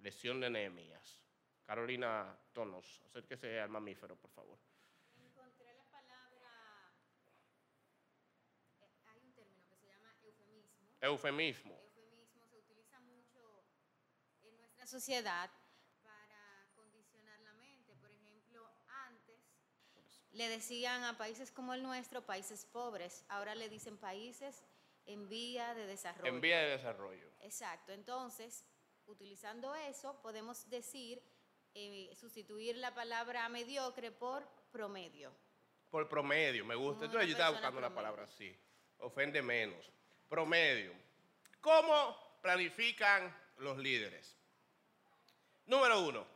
[0.00, 1.22] Lesión de Nehemías.
[1.66, 4.58] Carolina Tonos, acérquese al mamífero, por favor.
[5.18, 6.94] Encontré la palabra,
[8.80, 10.96] eh, hay un término que se llama eufemismo.
[11.02, 11.78] Eufemismo.
[11.94, 13.62] Eufemismo se utiliza mucho
[14.44, 15.50] en nuestra sociedad
[16.02, 17.94] para condicionar la mente.
[17.96, 19.42] Por ejemplo, antes
[20.30, 24.64] le decían a países como el nuestro países pobres, ahora le dicen países
[25.06, 26.28] en vía de desarrollo.
[26.28, 27.28] En vía de desarrollo.
[27.40, 27.92] Exacto.
[27.92, 28.64] Entonces,
[29.06, 31.22] utilizando eso, podemos decir,
[31.74, 35.34] eh, sustituir la palabra mediocre por promedio.
[35.90, 37.06] Por promedio, me gusta.
[37.06, 38.56] Entonces yo estaba buscando una palabra así.
[38.98, 39.90] Ofende menos
[40.28, 40.92] promedio.
[41.60, 44.36] ¿Cómo planifican los líderes?
[45.66, 46.26] Número uno,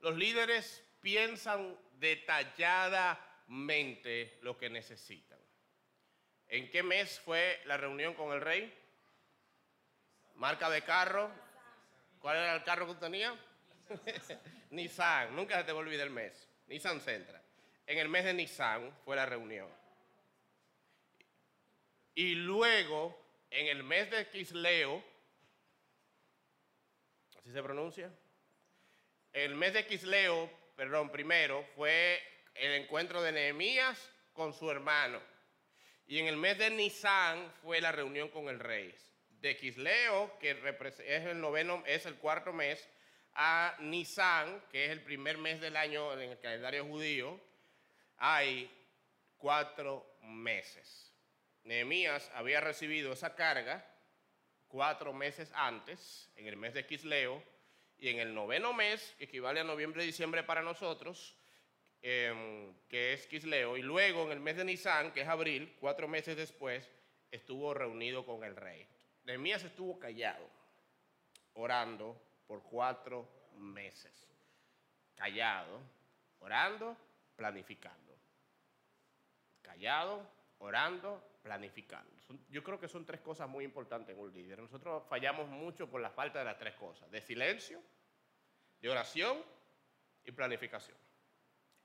[0.00, 5.35] los líderes piensan detalladamente lo que necesitan.
[6.48, 8.72] ¿En qué mes fue la reunión con el rey?
[10.34, 11.30] Marca de carro.
[12.20, 13.34] ¿Cuál era el carro que tenía?
[14.70, 15.34] Nissan.
[15.34, 16.48] Nunca se te olvide el mes.
[16.66, 17.42] Nissan Centra.
[17.86, 19.68] En el mes de Nissan fue la reunión.
[22.14, 23.16] Y luego,
[23.50, 25.04] en el mes de Quisleo,
[27.38, 28.10] ¿así se pronuncia?
[29.32, 32.22] El mes de Quisleo, perdón, primero fue
[32.54, 35.20] el encuentro de Nehemías con su hermano.
[36.06, 38.94] Y en el mes de Nisan fue la reunión con el rey.
[39.40, 42.88] De Quisleo, que es el noveno, es el cuarto mes,
[43.34, 47.38] a Nisan, que es el primer mes del año en el calendario judío,
[48.18, 48.70] hay
[49.36, 51.12] cuatro meses.
[51.64, 53.84] Nehemías había recibido esa carga
[54.68, 57.42] cuatro meses antes, en el mes de Quisleo,
[57.98, 61.34] y en el noveno mes, que equivale a noviembre y diciembre para nosotros,
[62.08, 66.06] em, que es Quisleo, y luego en el mes de Nisan, que es abril, cuatro
[66.06, 66.88] meses después,
[67.32, 68.86] estuvo reunido con el rey.
[69.24, 70.48] Nehemías estuvo callado,
[71.54, 72.16] orando
[72.46, 74.28] por cuatro meses.
[75.16, 75.80] Callado,
[76.38, 76.96] orando,
[77.34, 78.16] planificando.
[79.60, 82.12] Callado, orando, planificando.
[82.50, 84.60] Yo creo que son tres cosas muy importantes en un líder.
[84.60, 87.82] Nosotros fallamos mucho por la falta de las tres cosas, de silencio,
[88.80, 89.42] de oración
[90.24, 91.05] y planificación.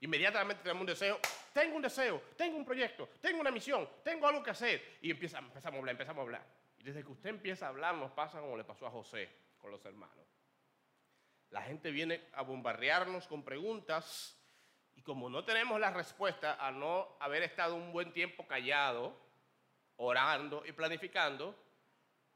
[0.02, 1.20] Inmediatamente tenemos un deseo,
[1.54, 4.98] tengo un deseo, tengo un proyecto, tengo una misión, tengo algo que hacer.
[5.02, 6.46] Y empezamos, empezamos a hablar, empezamos a hablar.
[6.80, 9.72] Y desde que usted empieza a hablar nos pasa como le pasó a José con
[9.72, 10.26] los hermanos.
[11.52, 14.38] La gente viene a bombardearnos con preguntas
[14.96, 19.16] Y como no tenemos la respuesta a no haber estado un buen tiempo callado,
[19.96, 21.56] orando y planificando,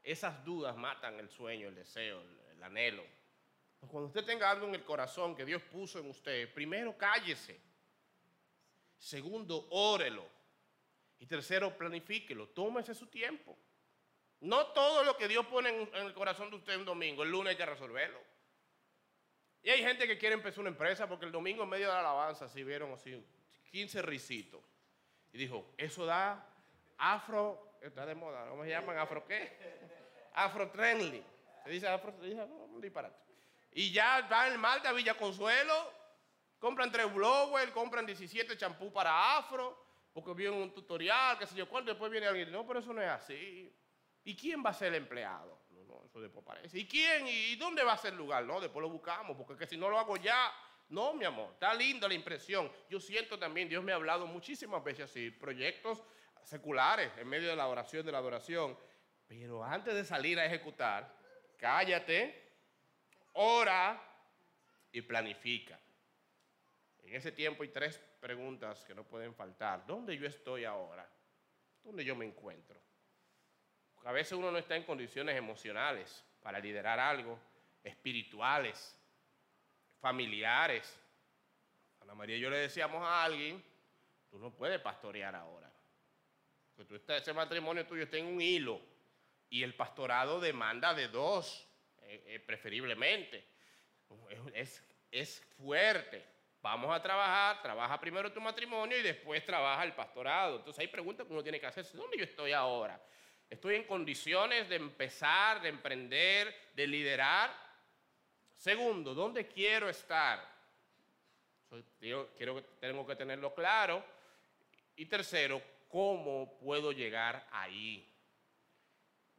[0.02, 3.04] esas dudas matan el sueño, el deseo, el, anhelo.
[3.88, 7.60] Cuando usted tenga algo en el corazón que Dios puso en usted, primero cállese.
[8.98, 10.26] Segundo, órelo.
[11.18, 12.48] Y tercero, planifíquelo.
[12.48, 13.56] Tómese su tiempo.
[14.40, 17.52] No todo lo que Dios pone en, el corazón de usted un domingo, el lunes
[17.52, 18.20] hay que resolverlo.
[19.62, 22.00] Y hay gente que quiere empezar una empresa porque el domingo en medio de la
[22.00, 23.24] alabanza si vieron así
[23.70, 24.62] 15 risitos.
[25.32, 26.46] Y dijo, eso da
[26.98, 28.98] afro, está de moda, ¿cómo se llaman?
[28.98, 29.58] ¿Afro qué?
[30.34, 31.22] Afro trendy.
[31.64, 33.25] Se dice afro, se dice, no, un disparate.
[33.76, 35.92] Y ya va el Malta Villa Consuelo,
[36.58, 39.78] compran tres blowers, compran 17 champú para afro,
[40.14, 43.02] porque vieron un tutorial, qué sé yo cuánto, después viene alguien, no, pero eso no
[43.02, 43.70] es así.
[44.24, 45.60] ¿Y quién va a ser el empleado?
[45.68, 46.78] No, no, eso después parece.
[46.78, 47.26] ¿Y quién?
[47.28, 48.44] ¿Y dónde va a ser el lugar?
[48.44, 50.50] No, después lo buscamos, porque si no lo hago ya,
[50.88, 52.72] no, mi amor, está linda la impresión.
[52.88, 56.02] Yo siento también, Dios me ha hablado muchísimas veces así, proyectos
[56.42, 58.74] seculares en medio de la oración, de la adoración.
[59.26, 61.14] Pero antes de salir a ejecutar,
[61.58, 62.45] cállate,
[63.36, 64.02] ora
[64.92, 65.78] y planifica.
[67.04, 69.86] En ese tiempo hay tres preguntas que no pueden faltar.
[69.86, 71.08] ¿Dónde yo estoy ahora?
[71.84, 72.80] ¿Dónde yo me encuentro?
[74.04, 77.40] a veces uno no está en condiciones emocionales para liderar algo,
[77.82, 78.96] espirituales,
[80.00, 81.00] familiares.
[82.00, 83.60] Ana María y yo le decíamos a alguien,
[84.30, 85.68] tú no puedes pastorear ahora.
[86.68, 88.80] Porque tú estás, ese matrimonio tuyo está en un hilo
[89.50, 91.66] y el pastorado demanda de dos,
[92.08, 93.44] eh, eh, preferiblemente.
[94.54, 96.24] Es, es fuerte.
[96.62, 100.56] Vamos a trabajar, trabaja primero tu matrimonio y después trabaja el pastorado.
[100.56, 101.96] Entonces hay preguntas que uno tiene que hacerse.
[101.96, 103.00] ¿Dónde yo estoy ahora?
[103.48, 107.50] ¿Estoy en condiciones de empezar, de emprender, de liderar?
[108.56, 110.56] Segundo, ¿dónde quiero estar?
[111.98, 114.04] quiero, tengo que tenerlo claro.
[114.96, 118.15] Y tercero, ¿cómo puedo llegar ahí?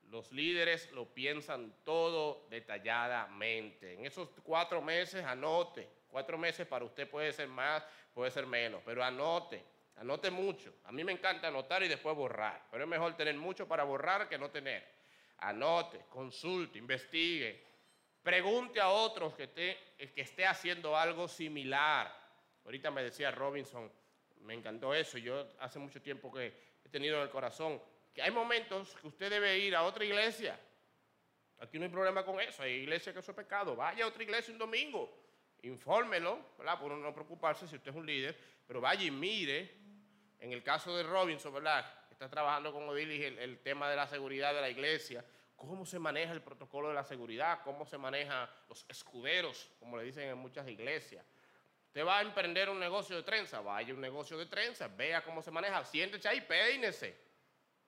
[0.09, 3.93] Los líderes lo piensan todo detalladamente.
[3.93, 5.87] En esos cuatro meses anote.
[6.09, 9.63] Cuatro meses para usted puede ser más, puede ser menos, pero anote.
[9.97, 10.73] Anote mucho.
[10.85, 14.29] A mí me encanta anotar y después borrar, pero es mejor tener mucho para borrar
[14.29, 14.87] que no tener.
[15.39, 17.63] Anote, consulte, investigue,
[18.23, 22.13] pregunte a otros que esté, que esté haciendo algo similar.
[22.63, 23.91] Ahorita me decía Robinson,
[24.41, 25.17] me encantó eso.
[25.17, 27.81] Yo hace mucho tiempo que he tenido en el corazón
[28.17, 30.59] que hay momentos que usted debe ir a otra iglesia.
[31.59, 32.63] Aquí no hay problema con eso.
[32.63, 33.75] Hay iglesias que eso es pecado.
[33.75, 35.15] Vaya a otra iglesia un domingo.
[35.61, 36.79] Infórmelo, ¿verdad?
[36.79, 38.35] Por no preocuparse si usted es un líder.
[38.65, 39.71] Pero vaya y mire.
[40.39, 41.85] En el caso de Robinson, ¿verdad?
[42.09, 45.23] Está trabajando con Odilis el, el tema de la seguridad de la iglesia.
[45.55, 47.61] Cómo se maneja el protocolo de la seguridad.
[47.63, 51.23] Cómo se manejan los escuderos, como le dicen en muchas iglesias.
[51.85, 53.61] Usted va a emprender un negocio de trenza.
[53.61, 54.87] Vaya a un negocio de trenza.
[54.87, 55.85] Vea cómo se maneja.
[55.85, 57.26] Siéntese ahí, peínese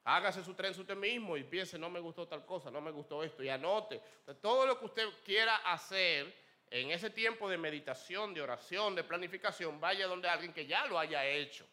[0.04, 3.24] Hágase su tren usted mismo y piense, no me gustó tal cosa, no me gustó
[3.24, 4.02] esto, y anote.
[4.42, 6.34] todo lo que usted quiera hacer
[6.72, 10.98] en ese tiempo de meditación, de oración, de planificación, vaya donde alguien que ya lo
[11.00, 11.68] haya hecho,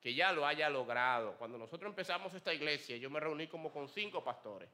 [0.00, 1.36] que ya lo haya logrado.
[1.38, 4.68] Cuando nosotros empezamos esta iglesia, yo me reuní como con cinco pastores,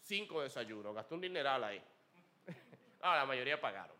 [0.00, 1.82] cinco desayunos, gasté un dineral ahí.
[3.02, 3.96] no, la mayoría pagaron.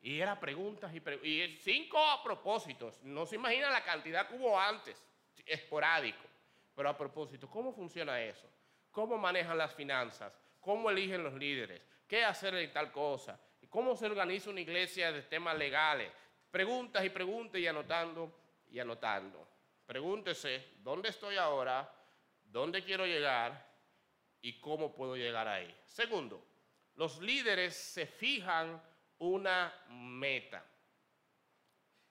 [0.00, 3.00] Y era preguntas y, y cinco propósitos.
[3.02, 5.00] No se imagina la cantidad que hubo antes,
[5.46, 6.31] esporádico.
[6.74, 8.48] Pero a propósito, ¿cómo funciona eso?
[8.90, 10.38] ¿Cómo manejan las finanzas?
[10.60, 11.82] ¿Cómo eligen los líderes?
[12.06, 13.38] ¿Qué hacer en tal cosa?
[13.68, 16.12] ¿Cómo se organiza una iglesia de temas legales?
[16.50, 18.38] Preguntas y preguntas y anotando
[18.70, 19.48] y anotando.
[19.86, 21.90] Pregúntese, ¿dónde estoy ahora?
[22.44, 23.66] ¿Dónde quiero llegar?
[24.42, 25.74] ¿Y cómo puedo llegar ahí?
[25.86, 26.44] Segundo,
[26.96, 28.82] los líderes se fijan
[29.18, 30.62] una meta.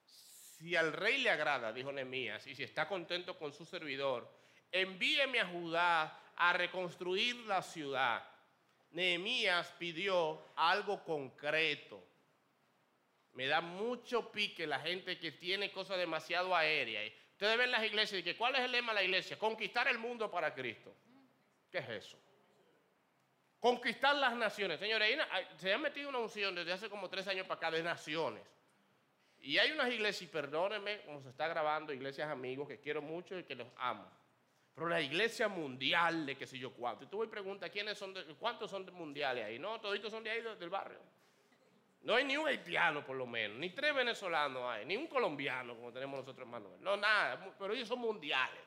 [0.04, 4.40] Si al rey le agrada, dijo Nehemías, y si está contento con su servidor,
[4.71, 8.23] envíeme a Judá a reconstruir la ciudad.
[8.91, 12.03] Nehemías pidió algo concreto.
[13.34, 17.12] Me da mucho pique la gente que tiene cosas demasiado aéreas.
[17.34, 19.39] Ustedes ven las iglesias y que ¿cuál es el lema de la iglesia?
[19.39, 20.93] Conquistar el mundo para Cristo.
[21.71, 22.17] ¿Qué es eso?
[23.60, 24.79] Conquistar las naciones.
[24.79, 25.17] Señores,
[25.58, 28.43] se ha metido una unción desde hace como tres años para acá de naciones.
[29.39, 33.37] Y hay unas iglesias, y perdónenme, como se está grabando, iglesias amigos que quiero mucho
[33.39, 34.08] y que los amo.
[34.74, 37.04] Pero la iglesia mundial de qué sé yo cuánto.
[37.04, 39.60] Y tú voy a preguntar ¿quiénes son cuántos son de mundiales ahí.
[39.60, 41.00] No, toditos son de ahí del barrio.
[42.04, 45.76] No hay ni un haitiano por lo menos, ni tres venezolanos hay, ni un colombiano
[45.76, 46.82] como tenemos nosotros Manuel.
[46.82, 48.60] No, nada, pero ellos son mundiales.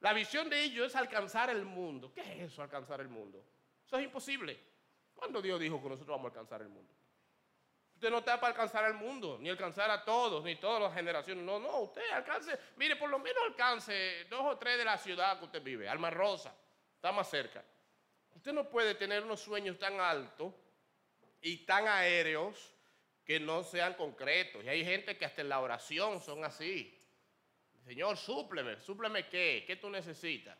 [0.00, 2.12] La visión de ellos es alcanzar el mundo.
[2.12, 3.42] ¿Qué es eso, alcanzar el mundo?
[3.86, 4.60] Eso es imposible.
[5.14, 6.92] ¿Cuándo Dios dijo que nosotros vamos a alcanzar el mundo?
[8.02, 11.44] Usted no está para alcanzar al mundo, ni alcanzar a todos, ni todas las generaciones.
[11.44, 15.38] No, no, usted alcance, mire, por lo menos alcance dos o tres de la ciudad
[15.38, 16.52] que usted vive, Alma Rosa,
[16.96, 17.62] está más cerca.
[18.34, 20.52] Usted no puede tener unos sueños tan altos
[21.42, 22.74] y tan aéreos
[23.24, 24.64] que no sean concretos.
[24.64, 26.98] Y hay gente que hasta en la oración son así.
[27.84, 30.58] Señor, súpleme, súpleme qué, qué tú necesitas.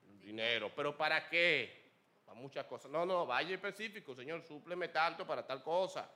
[0.00, 1.92] Dinero, pero ¿para qué?
[2.24, 2.90] Para muchas cosas.
[2.90, 6.10] No, no, vaya específico, Señor, súpleme tanto para tal cosa.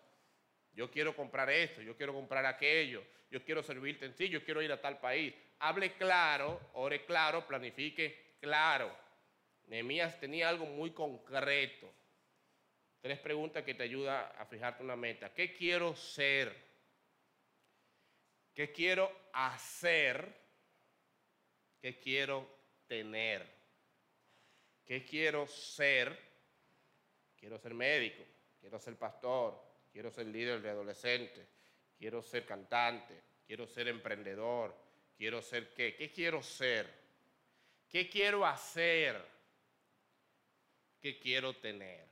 [0.74, 4.62] Yo quiero comprar esto, yo quiero comprar aquello, yo quiero servirte en sí, yo quiero
[4.62, 5.34] ir a tal país.
[5.58, 8.90] Hable claro, ore claro, planifique claro.
[9.66, 11.90] Nehemías tenía algo muy concreto.
[13.00, 15.32] Tres preguntas que te ayudan a fijarte una meta.
[15.34, 16.54] ¿Qué quiero ser?
[18.54, 20.40] ¿Qué quiero hacer?
[21.80, 22.48] ¿Qué quiero
[22.86, 23.46] tener?
[24.84, 26.16] ¿Qué quiero ser?
[27.36, 28.22] Quiero ser médico,
[28.60, 31.46] quiero ser pastor, quiero ser líder de adolescentes,
[31.98, 34.74] quiero ser cantante, quiero ser emprendedor,
[35.16, 35.94] quiero ser qué?
[35.94, 37.02] ¿Qué quiero ser?
[37.88, 39.22] ¿Qué quiero hacer?
[41.00, 42.08] ¿Qué quiero tener?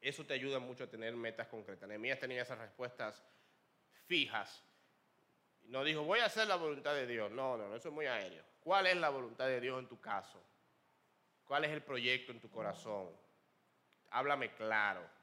[0.00, 1.86] Eso te ayuda mucho a tener metas concretas.
[1.86, 3.22] Nehemías tenía esas respuestas
[4.06, 4.64] fijas.
[5.64, 7.30] No dijo, voy a hacer la voluntad de Dios.
[7.30, 8.42] No, no, no, eso es muy aéreo.
[8.60, 10.42] ¿Cuál es la voluntad de Dios en tu caso?
[11.44, 13.10] ¿Cuál es el proyecto en tu corazón?
[14.10, 15.19] Háblame claro.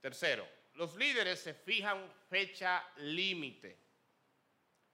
[0.00, 3.76] Tercero, los líderes se fijan fecha límite.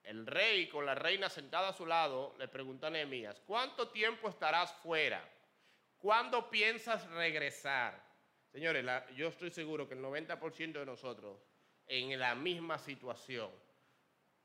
[0.03, 4.29] El rey con la reina sentada a su lado le pregunta a Nehemías, ¿cuánto tiempo
[4.29, 5.27] estarás fuera?
[5.99, 8.03] ¿Cuándo piensas regresar?
[8.53, 8.85] Señores,
[9.17, 11.39] yo estoy seguro que el 90% de nosotros
[11.87, 13.51] en la misma situación,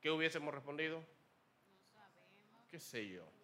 [0.01, 0.99] ¿qué hubiésemos respondido?
[0.99, 2.67] No sabemos.
[2.69, 3.38] ¿Qué sé yo?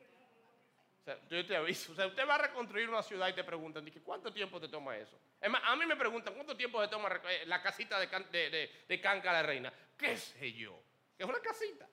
[1.29, 4.33] Yo te aviso, o sea, usted va a reconstruir una ciudad y te preguntan, ¿cuánto
[4.33, 5.19] tiempo te toma eso?
[5.39, 9.01] Es a mí me preguntan, ¿cuánto tiempo te toma eh, la casita de, de, de,
[9.01, 9.71] Canca la Reina?
[9.95, 10.81] ¿Qué sé yo?
[11.17, 11.87] Es una casita.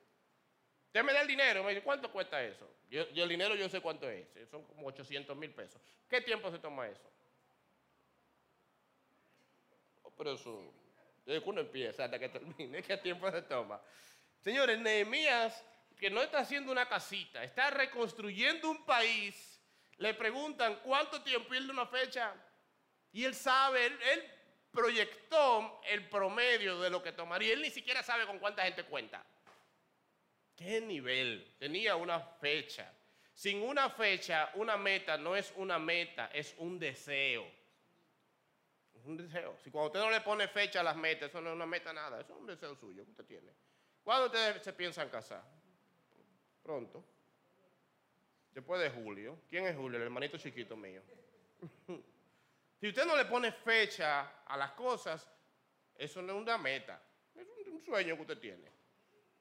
[0.86, 2.66] Usted me da el dinero, me dice, ¿cuánto cuesta eso?
[2.88, 5.80] Yo, el dinero yo sé cuánto es, son como 800 mil pesos.
[6.08, 7.10] ¿Qué tiempo se toma eso?
[10.16, 10.72] pero eso,
[11.24, 13.80] desde que uno empieza hasta que termine, ¿qué tiempo se toma?
[14.40, 15.64] Señores, Nehemías,
[16.03, 19.62] que no está haciendo una casita, está reconstruyendo un país,
[19.98, 22.34] le preguntan cuánto tiempo y él una fecha,
[23.12, 24.30] y él sabe, él, él
[24.72, 29.24] proyectó el promedio de lo que tomaría, él ni siquiera sabe con cuánta gente cuenta.
[30.57, 31.55] ¿Qué nivel?
[31.61, 32.92] Tenía una fecha.
[33.32, 37.48] Sin una fecha, una meta no es una meta, es un deseo
[39.05, 39.57] un deseo.
[39.59, 41.92] Si cuando usted no le pone fecha a las metas, eso no es una meta
[41.92, 43.53] nada, eso es un deseo suyo que usted tiene.
[44.05, 45.42] ¿Cuándo ustedes se piensan casar?
[46.62, 47.04] Pronto.
[48.52, 49.38] Después de julio.
[49.48, 49.96] ¿Quién es Julio?
[49.96, 51.02] El hermanito chiquito mío.
[52.80, 55.28] si usted no le pone fecha a las cosas,
[55.96, 57.02] eso no es una meta,
[57.34, 58.70] es un, sueño que usted tiene.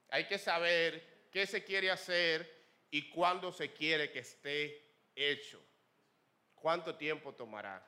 [0.10, 2.50] Hay que saber qué se quiere hacer
[2.90, 5.62] y cuándo se quiere que esté hecho.
[6.56, 7.86] ¿Cuánto tiempo tomará?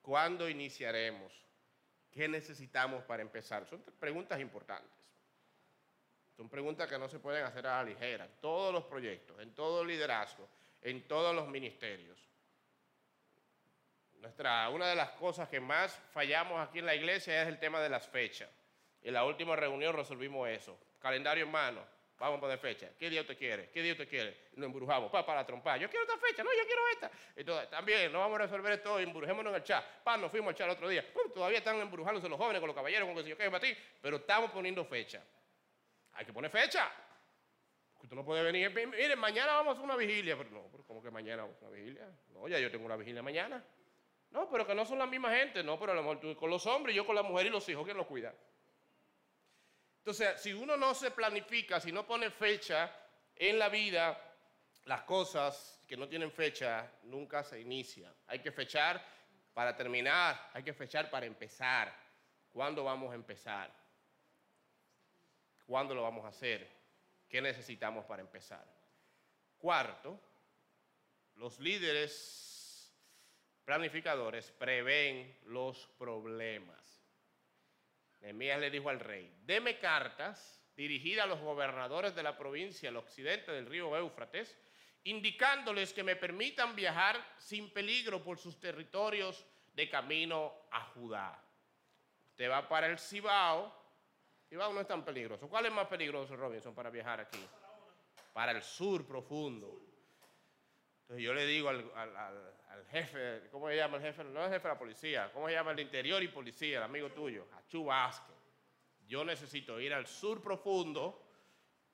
[0.00, 1.32] ¿Cuándo iniciaremos?
[2.10, 3.66] ¿Qué necesitamos para empezar?
[3.66, 4.99] Son preguntas importantes.
[6.40, 8.26] Son preguntas que no se pueden hacer a la ligera.
[8.40, 10.48] Todos los proyectos, en todo el liderazgo,
[10.80, 12.18] en todos los ministerios.
[14.22, 17.78] Nuestra, una de las cosas que más fallamos aquí en la iglesia es el tema
[17.82, 18.48] de las fechas.
[19.02, 20.78] En la última reunión resolvimos eso.
[20.98, 21.84] Calendario en mano
[22.20, 22.90] Vamos a poner fecha.
[22.98, 23.70] ¿Qué día usted quiere?
[23.70, 24.36] ¿Qué día usted quiere?
[24.56, 25.10] Nos embrujamos.
[25.10, 25.78] Pa, para la trompa.
[25.78, 26.42] Yo quiero esta fecha.
[26.42, 27.10] No, yo quiero esta.
[27.34, 28.98] Entonces, también, no vamos a resolver esto.
[28.98, 29.82] Embrujémonos en el chat.
[30.04, 31.02] Pa, nos fuimos al chat el otro día.
[31.34, 33.74] todavía están embrujándose los jóvenes con los caballeros, con que yo qué, ti.
[34.02, 35.22] Pero estamos poniendo fecha.
[36.20, 36.92] Hay que poner fecha.
[38.02, 38.70] Usted no puede venir.
[38.74, 40.36] Miren, mañana vamos a hacer una vigilia.
[40.36, 42.10] Pero no, pero ¿cómo que mañana vamos a una vigilia?
[42.34, 43.64] No, ya yo tengo una vigilia mañana.
[44.30, 45.62] No, pero que no son la misma gente.
[45.62, 47.66] No, pero a lo mejor tú con los hombres, yo con la mujer y los
[47.70, 48.34] hijos, ¿quién los cuida?
[50.00, 52.94] Entonces, si uno no se planifica, si no pone fecha
[53.34, 54.22] en la vida,
[54.84, 58.14] las cosas que no tienen fecha nunca se inician.
[58.26, 59.02] Hay que fechar
[59.54, 61.96] para terminar, hay que fechar para empezar.
[62.52, 63.79] ¿Cuándo vamos a empezar?
[65.70, 66.68] ¿Cuándo lo vamos a hacer?
[67.28, 68.66] ¿Qué necesitamos para empezar?
[69.56, 70.20] Cuarto,
[71.36, 72.92] los líderes
[73.64, 77.00] planificadores prevén los problemas.
[78.18, 82.96] Nehemías le dijo al rey, deme cartas dirigidas a los gobernadores de la provincia al
[82.96, 84.58] occidente del río Éufrates,
[85.04, 91.40] indicándoles que me permitan viajar sin peligro por sus territorios de camino a Judá.
[92.30, 93.79] Usted va para el Cibao,
[94.50, 95.48] Cibao no es tan peligroso.
[95.48, 97.38] ¿Cuál es más peligroso, Robinson, para viajar aquí?
[98.32, 99.80] Para el sur profundo.
[101.02, 104.24] Entonces yo le digo al, jefe, ¿cómo se llama el jefe?
[104.24, 106.82] No es el jefe de la policía, ¿cómo se llama el interior y policía, el
[106.82, 107.46] amigo tuyo?
[107.56, 107.88] Achú.
[109.06, 111.30] Yo necesito ir al sur profundo,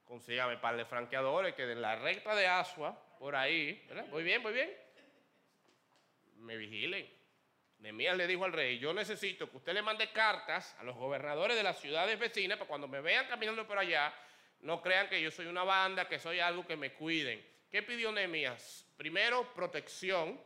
[0.06, 4.06] consígame par de franqueadores que en la recta de Asua, por ahí, ¿verdad?
[4.08, 4.70] Muy bien, muy bien.
[6.36, 7.15] Me vigilen.
[7.78, 11.56] Nemías le dijo al rey, yo necesito que usted le mande cartas a los gobernadores
[11.56, 14.14] de las ciudades vecinas para cuando me vean caminando por allá,
[14.60, 17.44] no crean que yo soy una banda, que soy algo que me cuiden.
[17.70, 18.86] ¿Qué pidió Nemías?
[18.96, 20.40] Primero, protección.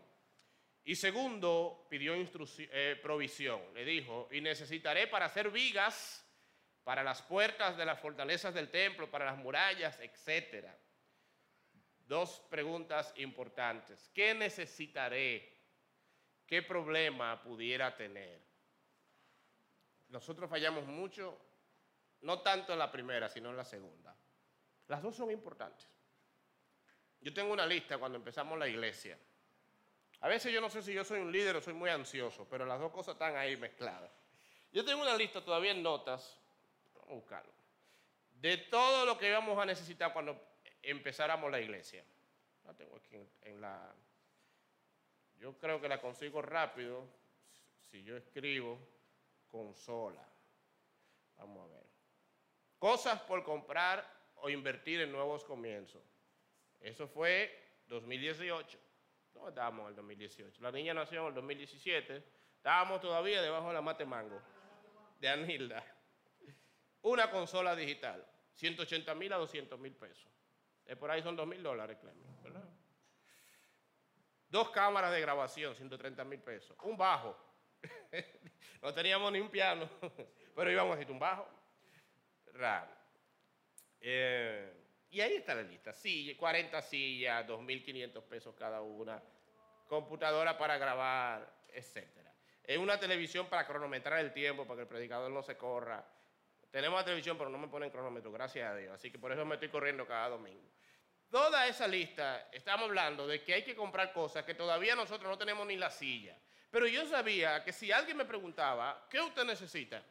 [0.85, 3.63] Y segundo, pidió eh, provisión.
[3.75, 6.27] Le dijo, y necesitaré para hacer vigas
[6.83, 10.67] para las puertas de las fortalezas del templo, para las murallas, etc.
[12.07, 14.11] Dos preguntas importantes.
[14.13, 15.60] ¿Qué necesitaré?
[16.51, 18.41] ¿Qué problema pudiera tener?
[20.09, 21.39] Nosotros fallamos mucho,
[22.23, 24.13] no tanto en la primera, sino en la segunda.
[24.89, 25.87] Las dos son importantes.
[27.21, 29.17] Yo tengo una lista cuando empezamos la iglesia.
[30.23, 32.67] A veces yo no sé si yo soy un líder o soy muy ansioso, pero
[32.67, 34.11] las dos cosas están ahí mezcladas.
[34.73, 36.37] Yo tengo una lista todavía en notas,
[36.95, 37.53] vamos a buscarlo,
[38.41, 40.37] de todo lo que íbamos a necesitar cuando
[40.83, 42.05] empezáramos la iglesia.
[42.65, 43.95] La tengo aquí en la,
[45.41, 47.09] yo creo que la consigo rápido
[47.91, 48.79] si yo escribo
[49.49, 50.23] consola.
[51.37, 51.87] Vamos a ver.
[52.79, 56.03] Cosas por comprar o invertir en nuevos comienzos.
[56.79, 58.79] Eso fue 2018.
[59.35, 60.63] No estábamos en el 2018.
[60.63, 62.23] La niña nació en el 2017.
[62.57, 64.41] Estábamos todavía debajo de la mate mango
[65.19, 65.83] de Anilda.
[67.03, 70.31] Una consola digital, 180 mil a 200 mil pesos.
[70.99, 72.30] por ahí son 2 mil dólares, Clemen.
[74.51, 76.77] Dos cámaras de grabación, 130 mil pesos.
[76.83, 77.37] Un bajo.
[78.83, 79.89] no teníamos ni un piano,
[80.57, 81.49] pero íbamos a decir un bajo.
[82.53, 82.91] Raro.
[84.01, 84.73] Eh,
[85.11, 85.93] y ahí está la lista.
[85.93, 89.23] Silla, 40 sillas, 2.500 pesos cada una.
[89.87, 92.09] Computadora para grabar, etc.
[92.65, 96.05] Es una televisión para cronometrar el tiempo, para que el predicador no se corra.
[96.73, 98.95] Tenemos la televisión, pero no me ponen cronómetro, gracias a Dios.
[98.95, 100.71] Así que por eso me estoy corriendo cada domingo.
[101.31, 105.39] Toda esa lista, estamos hablando de que hay que comprar cosas que todavía nosotros no
[105.39, 106.37] tenemos ni la silla.
[106.71, 110.03] Pero yo sabía que si alguien me preguntaba, ¿qué usted necesita?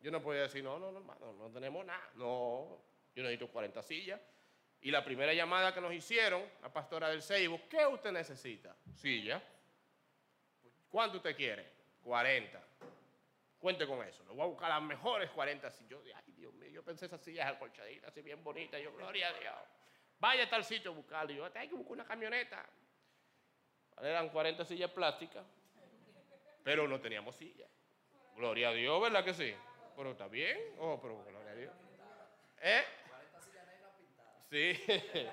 [0.00, 2.10] Yo no podía decir, no, no, no, no, tenemos nada.
[2.14, 2.82] No,
[3.14, 4.20] yo necesito 40 sillas.
[4.80, 8.74] Y la primera llamada que nos hicieron, la pastora del Seibo, ¿qué usted necesita?
[8.94, 9.42] Silla.
[10.88, 11.72] ¿Cuánto usted quiere?
[12.02, 12.62] 40.
[13.58, 14.24] Cuente con eso.
[14.24, 15.90] Le voy a buscar las mejores 40 sillas.
[15.90, 18.80] Yo, ay, Dios mío, yo pensé esas sillas acolchaditas, así bien bonitas.
[18.82, 19.54] Yo, gloria a Dios.
[20.24, 21.34] Vaya a tal sitio a buscarlo.
[21.34, 22.64] Y yo, hay que buscar una camioneta.
[24.00, 25.44] Eran 40 sillas plásticas,
[26.62, 27.68] pero no teníamos sillas.
[28.34, 29.54] Gloria a Dios, ¿verdad que sí?
[29.94, 30.58] Pero está bien.
[30.78, 31.74] Oh, pero gloria a Dios.
[32.58, 32.84] ¿Eh?
[33.06, 35.28] 40 sillas negras pintadas.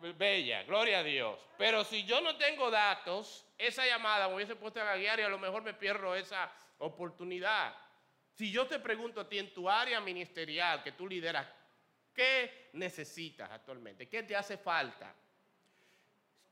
[0.00, 0.12] Sí.
[0.18, 1.38] Bella, gloria a Dios.
[1.56, 5.28] Pero si yo no tengo datos, esa llamada me hubiese puesto a guiar y a
[5.28, 7.72] lo mejor me pierdo esa oportunidad.
[8.32, 11.46] Si yo te pregunto a ti en tu área ministerial que tú lideras,
[12.14, 14.08] ¿Qué necesitas actualmente?
[14.08, 15.12] ¿Qué te hace falta?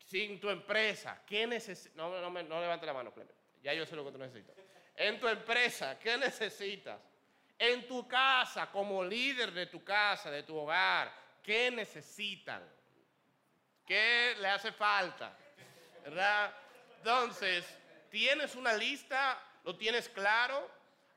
[0.04, 1.94] Sin tu empresa, ¿qué necesitas?
[1.96, 3.40] No, no, levante la mano, Clemente.
[3.62, 4.56] Ya yo sé lo que tú necesitas.
[4.96, 7.00] En tu empresa, ¿qué necesitas?
[7.58, 12.62] En tu casa, como líder de tu casa, de tu hogar, ¿qué necesitan?
[13.86, 15.36] ¿Qué le hace falta?
[16.02, 16.52] ¿Verdad?
[16.98, 17.64] Entonces,
[18.10, 19.40] ¿tienes una lista?
[19.64, 20.68] ¿Lo tienes claro?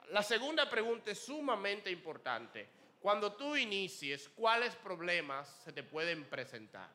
[0.09, 2.69] La segunda pregunta es sumamente importante.
[3.05, 6.89] Cuando tú inicies, ¿cuáles problemas se te pueden presentar?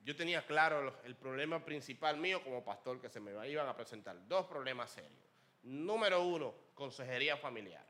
[0.00, 4.14] Yo tenía claro el problema principal mío como pastor que se me iban a presentar.
[4.28, 5.24] Dos problemas serios.
[5.62, 7.86] Número uno, consejería familiar.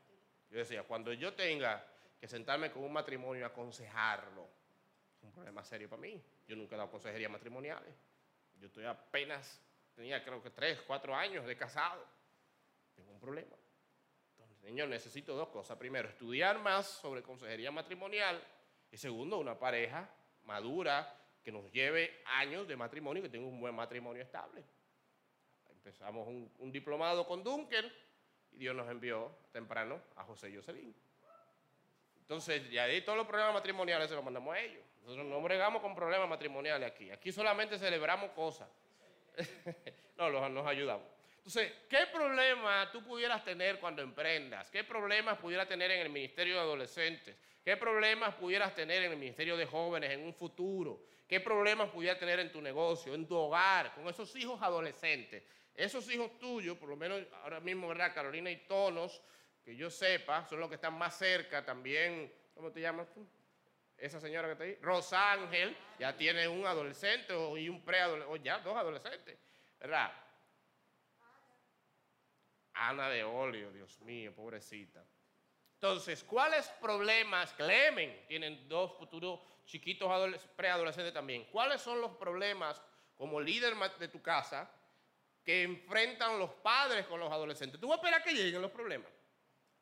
[0.49, 1.85] Yo decía, cuando yo tenga
[2.21, 4.47] que sentarme con un matrimonio y aconsejarlo,
[5.17, 6.23] es un problema serio para mí.
[6.47, 7.93] Yo nunca he dado consejería matrimoniales.
[8.61, 9.59] Yo estoy apenas,
[9.93, 12.01] tenía creo que tres, cuatro años de casado.
[12.95, 13.57] Tengo un problema.
[14.67, 15.77] Señor, necesito dos cosas.
[15.77, 18.37] Primero, estudiar más sobre consejería matrimonial.
[18.91, 20.09] Y segundo, una pareja
[20.43, 24.65] madura que nos lleve años de matrimonio y que tenga un buen matrimonio estable.
[25.69, 27.89] Empezamos un, diplomado con Dunker
[28.51, 30.93] y Dios nos envió temprano a José Jocelyn.
[32.19, 34.83] Entonces, ya ahí todos los problemas matrimoniales se los mandamos a ellos.
[35.03, 37.09] Nosotros no bregamos con problemas matrimoniales aquí.
[37.09, 38.67] Aquí solamente celebramos cosas.
[40.17, 41.16] no, nos ayudamos.
[41.47, 44.69] Entonces, ¿qué problema tú pudieras tener cuando emprendas?
[44.69, 47.37] ¿Qué problemas pudieras tener en el Ministerio de Adolescentes?
[47.63, 51.05] ¿Qué problemas pudieras tener en el Ministerio de Jóvenes en un futuro?
[51.25, 55.41] ¿Qué problemas pudieras tener en tu negocio, en tu hogar, con esos hijos adolescentes?
[55.73, 58.13] Esos hijos tuyos, por lo menos ahora mismo, ¿verdad?
[58.13, 59.21] Carolina y Tonos,
[59.63, 62.29] que yo sepa, son los que están más cerca también.
[62.55, 63.25] ¿Cómo te llamas tú?
[63.97, 68.59] esa señora que está ahí, Rosángel, ya tiene un adolescente y un preadolescente, o ya
[68.59, 69.39] dos adolescentes,
[69.79, 70.11] ¿verdad?
[72.77, 75.03] Ana de Olio, Dios mío, pobrecita.
[75.73, 80.09] Entonces, ¿cuáles problemas, Clemen, tienen dos futuros chiquitos
[80.55, 82.81] preadolescentes también, ¿cuáles son los problemas
[83.15, 84.71] como líder de tu casa
[85.43, 87.79] que enfrentan los padres con los adolescentes?
[87.79, 89.11] Tú vas a esperar que lleguen los problemas.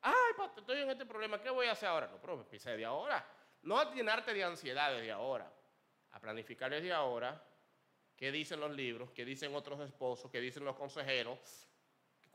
[0.02, 2.08] Ay, papá, estoy en este problema, ¿qué voy a hacer ahora?
[2.08, 3.26] No, pero empieza de ahora.
[3.62, 5.50] No a llenarte de ansiedad desde ahora,
[6.10, 7.42] a planificar desde ahora
[8.16, 11.38] qué dicen los libros, qué dicen otros esposos, qué dicen los consejeros,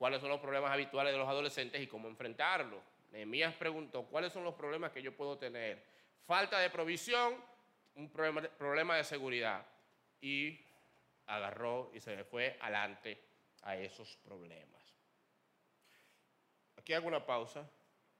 [0.01, 2.81] cuáles son los problemas habituales de los adolescentes y cómo enfrentarlos.
[3.11, 5.85] Nehemías preguntó, ¿cuáles son los problemas que yo puedo tener?
[6.25, 7.35] Falta de provisión,
[7.93, 9.63] un problema, de seguridad.
[10.19, 10.59] Y
[11.27, 13.21] agarró y se fue adelante
[13.61, 14.81] a esos problemas.
[16.77, 17.69] Aquí hago una pausa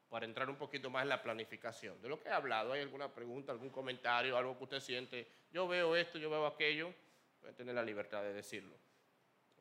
[0.08, 2.00] para entrar un poquito más en la planificación.
[2.00, 5.28] De lo que he hablado, ¿hay alguna pregunta, algún comentario, algo que usted siente?
[5.52, 6.94] Yo veo esto, yo veo aquello.
[7.42, 8.76] Voy a tener la libertad de decirlo.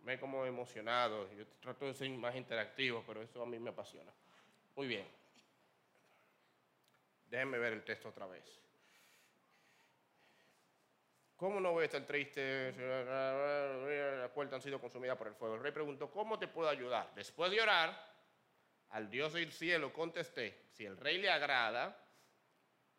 [0.05, 4.13] Me como emocionado, yo trato de ser más interactivo, pero eso a mí me apasiona.
[4.77, 5.07] Muy bien.
[7.29, 8.61] Déjenme ver el texto otra vez.
[11.37, 12.73] ¿Cómo no voy a estar triste?
[12.73, 15.55] Las puertas han sido consumidas por el fuego.
[15.55, 17.15] El rey preguntó, ¿cómo te puedo ayudar?
[17.15, 18.11] Después de orar,
[18.91, 21.97] al Dios del cielo contesté, si el rey le agrada,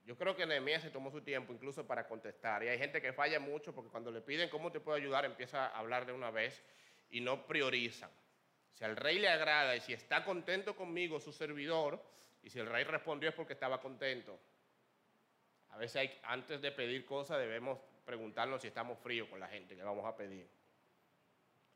[0.05, 2.63] yo creo que Nehemías se tomó su tiempo incluso para contestar.
[2.63, 5.67] Y hay gente que falla mucho porque cuando le piden cómo te puedo ayudar, empieza
[5.67, 6.63] a hablar de una vez
[7.11, 8.09] y no priorizan.
[8.73, 12.01] Si al rey le agrada y si está contento conmigo, su servidor,
[12.43, 14.39] y si el rey respondió es porque estaba contento.
[15.69, 19.83] A veces antes de pedir cosas debemos preguntarnos si estamos fríos con la gente que
[19.83, 20.49] vamos a pedir.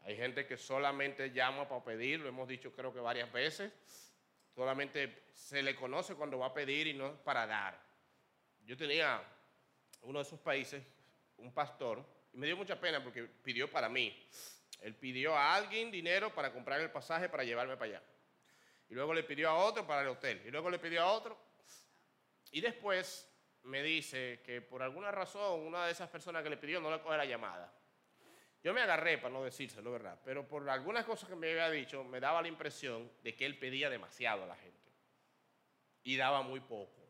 [0.01, 3.71] Hay gente que solamente llama para pedir, lo hemos dicho creo que varias veces.
[4.53, 7.79] Solamente se le conoce cuando va a pedir y no para dar.
[8.65, 9.21] Yo tenía
[10.01, 10.83] uno de esos países,
[11.37, 14.27] un pastor, y me dio mucha pena porque pidió para mí.
[14.81, 18.03] Él pidió a alguien dinero para comprar el pasaje para llevarme para allá.
[18.89, 20.41] Y luego le pidió a otro para el hotel.
[20.45, 21.37] Y luego le pidió a otro.
[22.51, 23.29] Y después
[23.63, 27.01] me dice que por alguna razón una de esas personas que le pidió no le
[27.01, 27.73] coge la llamada.
[28.63, 30.19] Yo me agarré para no decírselo, ¿verdad?
[30.23, 33.59] Pero por algunas cosas que me había dicho, me daba la impresión de que él
[33.59, 34.91] pedía demasiado a la gente.
[36.03, 37.05] Y daba muy poco.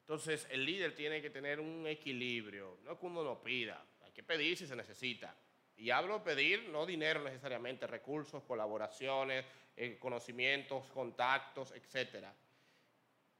[0.00, 2.78] Entonces, el líder tiene que tener un equilibrio.
[2.82, 5.36] No es que uno no pida, hay que pedir si se necesita.
[5.78, 9.44] Y hablo pedir, no dinero necesariamente, recursos, colaboraciones,
[9.76, 12.26] eh, conocimientos, contactos, etc.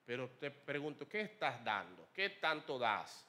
[0.04, 2.08] Pero te pregunto, ¿qué estás dando?
[2.14, 3.26] ¿Qué tanto das?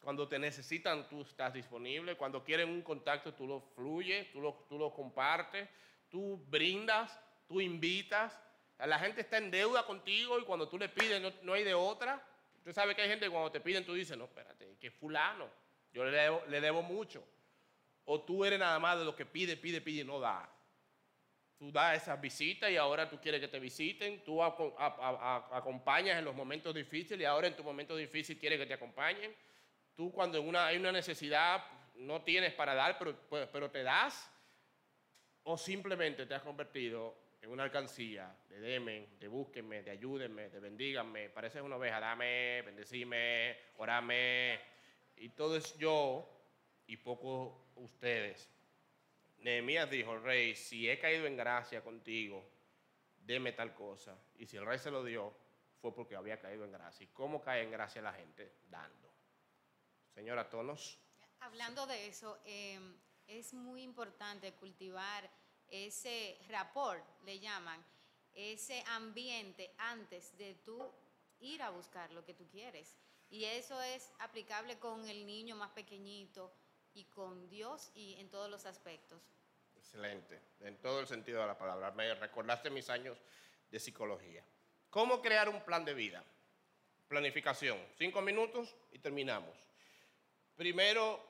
[0.00, 2.16] Cuando te necesitan, tú estás disponible.
[2.16, 5.68] Cuando quieren un contacto, tú lo fluyes, tú lo, tú lo compartes,
[6.08, 8.38] tú brindas, tú invitas.
[8.78, 12.24] La gente está en deuda contigo y cuando tú le pides no, hay de otra.
[12.58, 15.50] Usted sabe que hay gente que cuando te piden tú dices, no, espérate, que fulano,
[15.92, 17.26] yo le debo, le debo mucho.
[18.04, 20.50] O tú eres nada más de lo que pide, pide, pide y no da.
[21.58, 24.22] Tú das esas visitas y ahora tú quieres que te visiten.
[24.24, 28.74] Tú acompañas en los momentos difíciles y ahora en tu momento difícil quieres que te
[28.74, 29.34] acompañen.
[29.94, 34.30] Tú cuando hay una necesidad no tienes para dar, pero, pues, pero te das.
[35.44, 40.58] O simplemente te has convertido en una alcancía de demen, de búsquenme, de ayúdenme, de
[40.58, 41.28] bendíganme.
[41.28, 44.58] Pareces una oveja, dame, bendecime, orame.
[45.16, 46.28] Y todo es yo
[46.86, 48.48] y poco ustedes.
[49.38, 52.44] Nehemías dijo, rey, si he caído en gracia contigo,
[53.18, 54.16] deme tal cosa.
[54.36, 55.34] Y si el rey se lo dio,
[55.80, 57.04] fue porque había caído en gracia.
[57.04, 58.54] ¿Y cómo cae en gracia la gente?
[58.70, 59.12] Dando.
[60.14, 60.98] Señora Tonos.
[61.40, 62.96] Hablando de eso, em,
[63.26, 65.28] es muy importante cultivar
[65.68, 67.84] ese rapport, le llaman,
[68.34, 70.90] ese ambiente antes de tú
[71.40, 72.96] ir a buscar lo que tú quieres.
[73.28, 76.52] Y eso es aplicable con el niño más pequeñito
[76.94, 79.20] y con Dios y en todos los aspectos.
[79.76, 81.90] Excelente, en todo el sentido de la palabra.
[81.92, 83.18] Me recordaste mis años
[83.70, 84.44] de psicología.
[84.90, 86.24] ¿Cómo crear un plan de vida?
[87.08, 87.78] Planificación.
[87.98, 89.54] Cinco minutos y terminamos.
[90.56, 91.20] Primero,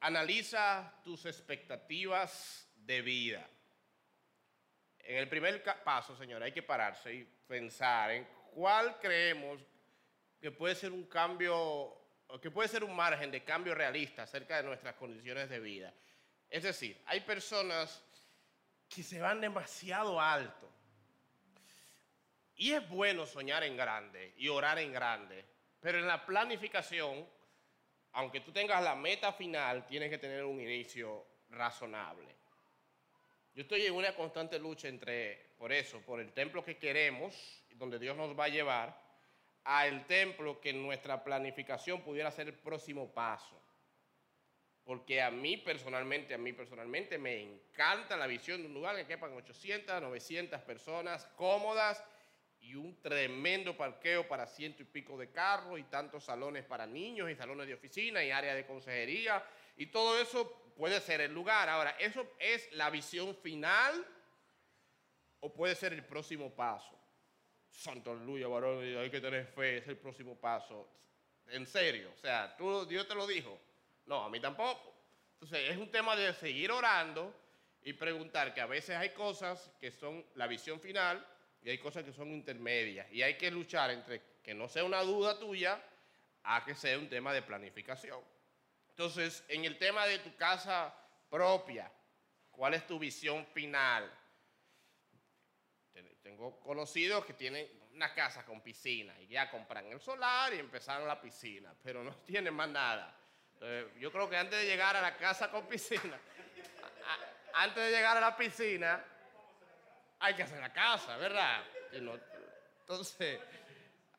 [0.00, 3.48] analiza tus expectativas de vida.
[4.98, 9.60] En el primer paso, señora, hay que pararse y pensar en cuál creemos
[10.40, 12.03] que puede ser un cambio,
[12.40, 15.92] que puede ser un margen de cambio realista acerca de nuestras condiciones de vida.
[16.50, 18.02] Es decir, hay personas
[18.88, 20.70] que se van demasiado alto.
[22.56, 25.44] Y es bueno soñar en grande y orar en grande,
[25.80, 27.26] pero en la planificación,
[28.12, 32.34] aunque tú tengas la meta final, tienes que tener un inicio razonable.
[33.54, 37.98] Yo estoy en una constante lucha entre, por eso, por el templo que queremos, donde
[37.98, 39.03] Dios nos va a llevar,
[39.64, 43.60] al templo que nuestra planificación pudiera ser el próximo paso.
[44.84, 49.06] Porque a mí personalmente, a mí personalmente me encanta la visión de un lugar que
[49.06, 52.04] quepan 800, 900 personas cómodas
[52.60, 57.30] y un tremendo parqueo para ciento y pico de carros y tantos salones para niños
[57.30, 59.42] y salones de oficina y área de consejería
[59.76, 61.68] y todo eso puede ser el lugar.
[61.70, 64.06] Ahora, ¿eso es la visión final
[65.40, 67.03] o puede ser el próximo paso?
[67.74, 70.88] Santo aleluya, varón, hay que tener fe, es el próximo paso.
[71.48, 73.58] En serio, o sea, ¿tú, Dios te lo dijo.
[74.06, 74.94] No, a mí tampoco.
[75.34, 77.34] Entonces, es un tema de seguir orando
[77.82, 81.26] y preguntar que a veces hay cosas que son la visión final
[81.62, 83.10] y hay cosas que son intermedias.
[83.12, 85.82] Y hay que luchar entre que no sea una duda tuya
[86.44, 88.20] a que sea un tema de planificación.
[88.90, 90.94] Entonces, en el tema de tu casa
[91.28, 91.90] propia,
[92.50, 94.10] ¿cuál es tu visión final?
[96.34, 97.64] Tengo conocidos que tienen
[97.94, 102.12] una casa con piscina y ya compran el solar y empezaron la piscina, pero no
[102.26, 103.16] tienen más nada.
[104.00, 106.18] yo creo que antes de llegar a la casa con piscina,
[107.54, 109.04] antes de llegar a la piscina,
[110.18, 111.62] hay que hacer la casa, ¿verdad?
[111.92, 113.38] entonces,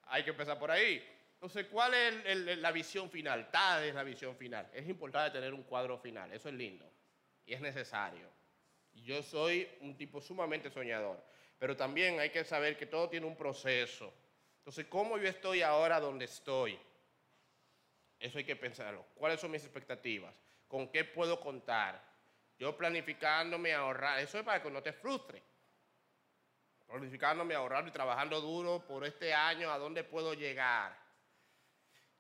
[0.08, 1.06] hay que empezar por ahí.
[1.34, 3.52] Entonces, ¿cuál es la visión final?
[3.52, 4.70] Tal es la visión final.
[4.74, 6.90] Es importante tener un cuadro final, eso es lindo
[7.46, 8.30] y es necesario.
[8.94, 11.35] Yo soy un tipo sumamente soñador.
[11.58, 14.14] Pero también hay que saber que todo tiene un proceso.
[14.60, 16.80] Entonces, ¿cómo yo estoy ahora donde estoy?
[18.20, 19.06] Eso hay que pensarlo.
[19.16, 20.36] ¿Cuáles son mis expectativas?
[20.68, 22.02] ¿Con qué puedo contar?
[22.58, 24.20] Yo planificándome ahorrar.
[24.20, 25.44] Eso es para que no te frustre.
[26.88, 30.98] Planificándome ahorrar y trabajando duro por este año, ¿a dónde puedo llegar?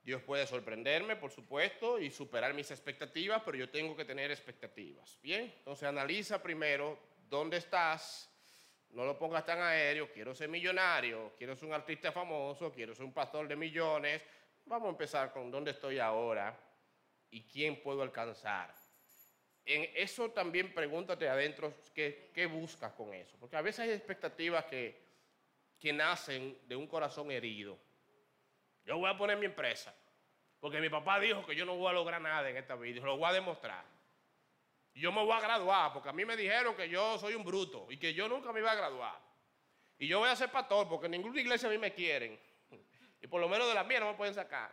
[0.01, 5.19] Dios puede sorprenderme, por supuesto, y superar mis expectativas, pero yo tengo que tener expectativas.
[5.21, 8.29] Bien, entonces analiza primero dónde estás,
[8.91, 13.05] no lo pongas tan aéreo, quiero ser millonario, quiero ser un artista famoso, quiero ser
[13.05, 14.21] un pastor de millones.
[14.65, 16.57] Vamos a empezar con dónde estoy ahora
[17.29, 18.73] y quién puedo alcanzar.
[19.65, 24.65] En eso también pregúntate adentro qué, qué buscas con eso, porque a veces hay expectativas
[24.65, 25.03] que,
[25.79, 27.77] que nacen de un corazón herido.
[28.85, 29.93] Yo voy a poner mi empresa,
[30.59, 33.17] porque mi papá dijo que yo no voy a lograr nada en esta vida, lo
[33.17, 33.94] voy a demostrar
[35.01, 37.87] yo me voy a graduar, porque a mí me dijeron que yo soy un bruto
[37.89, 39.19] y que yo nunca me iba a graduar.
[39.97, 42.39] Y yo voy a ser pastor, porque ninguna iglesia a mí me quieren.
[43.21, 44.71] Y por lo menos de la mía no me pueden sacar.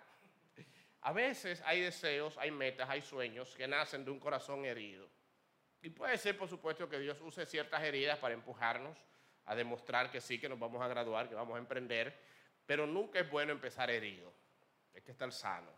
[1.01, 5.09] A veces hay deseos, hay metas, hay sueños que nacen de un corazón herido.
[5.81, 8.99] Y puede ser, por supuesto, que Dios use ciertas heridas para empujarnos
[9.47, 12.15] a demostrar que sí, que nos vamos a graduar, que vamos a emprender.
[12.67, 14.33] Pero nunca es bueno empezar herido.
[14.95, 15.73] Hay que estar sano.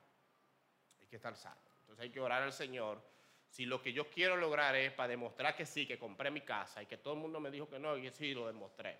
[1.00, 1.60] Hay que estar sano.
[1.80, 3.00] Entonces hay que orar al Señor
[3.54, 6.82] si lo que yo quiero lograr es para demostrar que sí, que compré mi casa
[6.82, 8.98] y que todo el mundo me dijo que no, y sí lo demostré.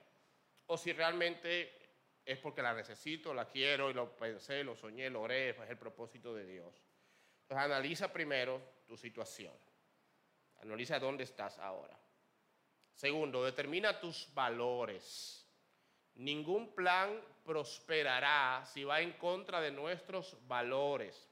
[0.67, 1.77] O si realmente
[2.25, 5.77] es porque la necesito, la quiero y lo pensé, lo soñé, lo oré, es el
[5.77, 6.73] propósito de Dios.
[7.43, 9.53] Entonces analiza primero tu situación.
[10.63, 11.99] Analiza dónde estás ahora.
[12.95, 15.51] Segundo, determina tus valores.
[16.15, 21.29] Ningún plan prosperará si va en contra de nuestros valores.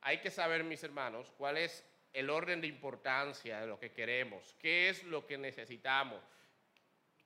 [0.00, 1.84] Hay que saber, mis hermanos, cuál es
[2.14, 6.22] el orden de importancia de lo que queremos, qué es lo que necesitamos,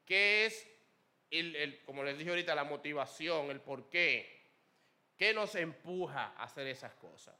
[0.07, 0.67] qué es,
[1.31, 4.47] el, como les dije ahorita, la motivación, el por qué,
[5.19, 7.37] qué nos empuja a hacer esas cosas.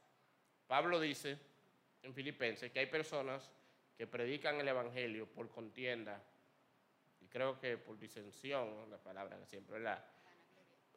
[0.67, 1.39] Pablo dice
[2.03, 3.51] en Filipenses que hay personas
[3.97, 6.23] que predican el Evangelio por contienda,
[7.19, 10.05] y creo que por disensión, la palabra que siempre la...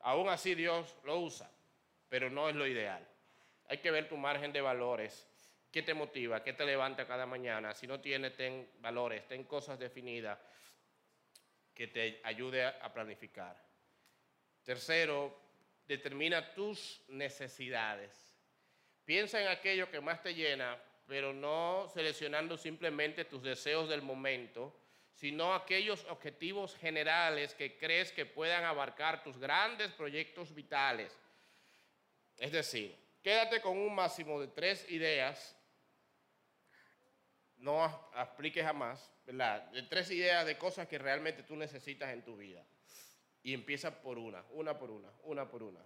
[0.03, 1.51] Aún así Dios lo usa,
[2.11, 3.09] pero no es lo ideal.
[3.69, 5.32] Hay que ver tu margen de valores
[5.73, 6.45] ¿Qué te motiva?
[6.45, 7.73] ¿Qué te levanta cada mañana?
[7.73, 10.39] Si no tienes, ten valores, ten cosas definidas
[11.75, 13.57] que te ayude a planificar.
[14.63, 15.35] Tercero,
[15.89, 18.37] determina tus necesidades.
[19.07, 24.79] Piensa en aquello que más te llena, pero no seleccionando simplemente tus deseos del momento,
[25.15, 31.19] sino aquellos objetivos generales que crees que puedan abarcar tus grandes proyectos vitales.
[32.39, 35.57] Es decir, quédate con un máximo de tres ideas
[37.63, 37.85] no
[38.15, 39.71] aplique jamás, ¿verdad?
[39.89, 42.65] Tres ideas de cosas que realmente tú necesitas en tu vida.
[43.45, 45.81] Y empieza por una, una por una, una por una.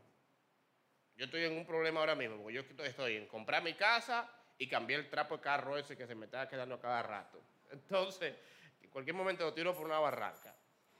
[1.16, 4.68] Yo estoy en un problema ahora mismo, porque yo estoy en comprar mi casa y
[4.68, 7.42] cambiar el trapo de carro ese que se me está quedando a cada rato.
[7.70, 8.34] Entonces,
[8.82, 10.54] en cualquier momento lo tiro por una barranca.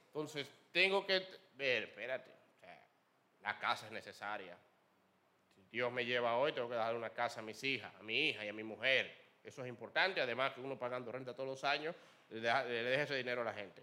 [0.09, 2.31] Entonces, tengo que ver, espérate,
[3.41, 4.59] la casa es necesaria.
[5.55, 8.29] Si Dios me lleva hoy, tengo que dar una casa a mis hijas, a mi
[8.29, 11.65] hija y a mi mujer eso es importante, además que uno pagando renta todos los
[11.65, 11.95] años,
[12.31, 13.83] le deja ese dinero a la gente.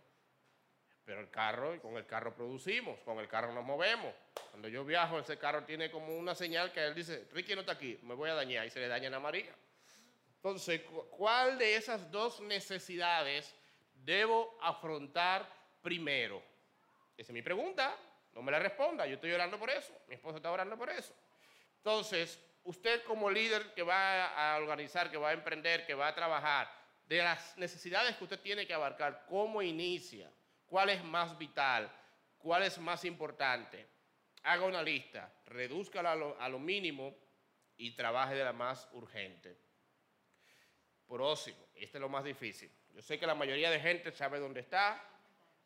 [1.05, 4.13] Pero el carro, con el carro producimos, con el carro nos movemos.
[4.51, 7.73] Cuando yo viajo, ese carro tiene como una señal que él dice, Ricky no está
[7.73, 9.53] aquí, me voy a dañar y se le daña a María.
[10.35, 13.55] Entonces, ¿cuál de esas dos necesidades
[14.03, 15.47] debo afrontar
[15.81, 16.43] primero?
[17.17, 17.95] Esa es mi pregunta,
[18.33, 21.13] no me la responda, yo estoy orando por eso, mi esposa está orando por eso.
[21.77, 26.15] Entonces, usted como líder que va a organizar, que va a emprender, que va a
[26.15, 26.69] trabajar,
[27.05, 30.31] de las necesidades que usted tiene que abarcar, ¿cómo inicia?
[30.65, 31.91] ¿Cuál es más vital?
[32.37, 33.87] ¿Cuál es más importante?
[34.43, 37.15] Haga una lista, redúzcala a lo, mínimo
[37.77, 39.57] y trabaje de la más urgente.
[41.07, 42.71] Próximo, este es lo más difícil.
[42.89, 45.01] Yo sé que la mayoría de gente sabe dónde está,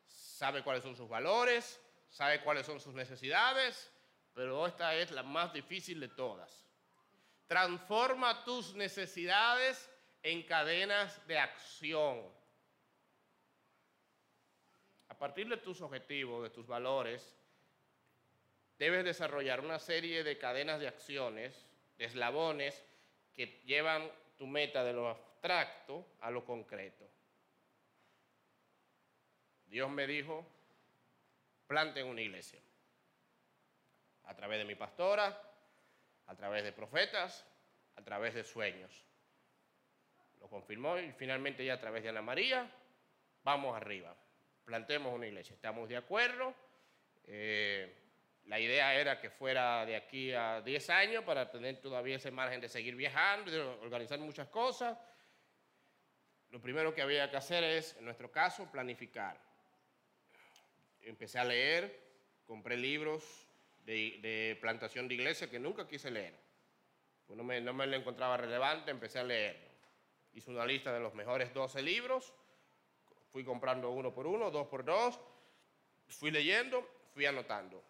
[0.04, 1.80] sabe cuáles son sus valores,
[2.10, 3.92] sabe cuáles son sus necesidades,
[4.34, 6.67] pero esta es la más difícil de todas.
[7.48, 9.90] Transforma tus necesidades
[10.22, 12.22] en cadenas de acción.
[15.08, 17.34] A partir de tus objetivos, de tus valores,
[18.78, 22.84] debes desarrollar una serie de cadenas de acciones, de eslabones,
[23.34, 27.08] que llevan tu meta de lo abstracto a lo concreto.
[29.66, 30.46] Dios me dijo,
[31.66, 32.60] planten una iglesia.
[34.24, 35.47] A través de mi pastora,
[36.28, 37.44] a través de profetas,
[37.96, 39.04] a través de sueños.
[40.40, 42.70] Lo confirmó y finalmente ya a través de Ana María,
[43.42, 44.14] vamos arriba,
[44.64, 45.54] plantemos una iglesia.
[45.54, 46.54] Estamos de acuerdo.
[47.24, 47.94] Eh,
[48.44, 52.60] la idea era que fuera de aquí a 10 años para tener todavía ese margen
[52.60, 54.96] de seguir viajando, de organizar muchas cosas.
[56.50, 59.38] Lo primero que había que hacer es, en nuestro caso, planificar.
[61.00, 61.98] Empecé a leer,
[62.46, 63.47] compré libros
[63.84, 66.34] de, plantación de iglesia que nunca quise leer.
[67.26, 69.68] Pues no me, no me lo encontraba relevante, empecé a leer.
[70.32, 72.32] Hice una lista de los mejores 12 libros,
[73.30, 75.18] fui comprando uno por uno, dos por dos,
[76.08, 77.82] fui leyendo, fui anotando.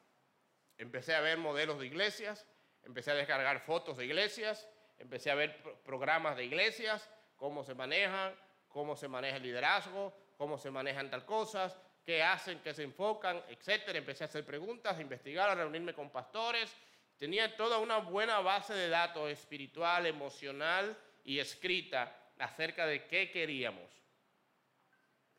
[0.77, 2.47] Empecé a ver modelos de iglesias,
[2.85, 4.69] empecé a descargar fotos de iglesias,
[4.99, 8.35] empecé a ver programas de iglesias, cómo se manejan,
[8.69, 11.77] cómo se maneja el liderazgo, cómo se manejan tal cosas,
[12.09, 13.99] qué hacen, qué se enfocan, etcétera.
[13.99, 16.75] Empecé a hacer preguntas, a investigar, a reunirme con pastores.
[17.19, 23.91] Tenía toda una buena base de datos espiritual, emocional y escrita acerca de qué queríamos.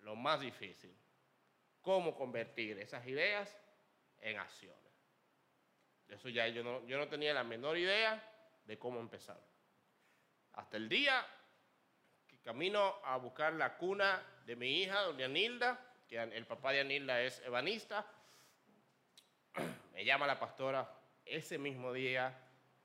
[0.02, 0.96] Lo más difícil,
[1.82, 3.50] cómo convertir esas ideas
[4.22, 4.78] en acciones.
[6.08, 8.24] Eso ya yo no, yo no tenía la menor idea
[8.66, 9.42] de cómo empezar.
[10.54, 11.26] Hasta el día
[12.28, 17.22] que camino a buscar la cuna de mi hija, doña Nilda, el papá de Anilda
[17.22, 18.06] es ebanista,
[19.94, 20.90] me llama la pastora
[21.26, 22.36] ese mismo día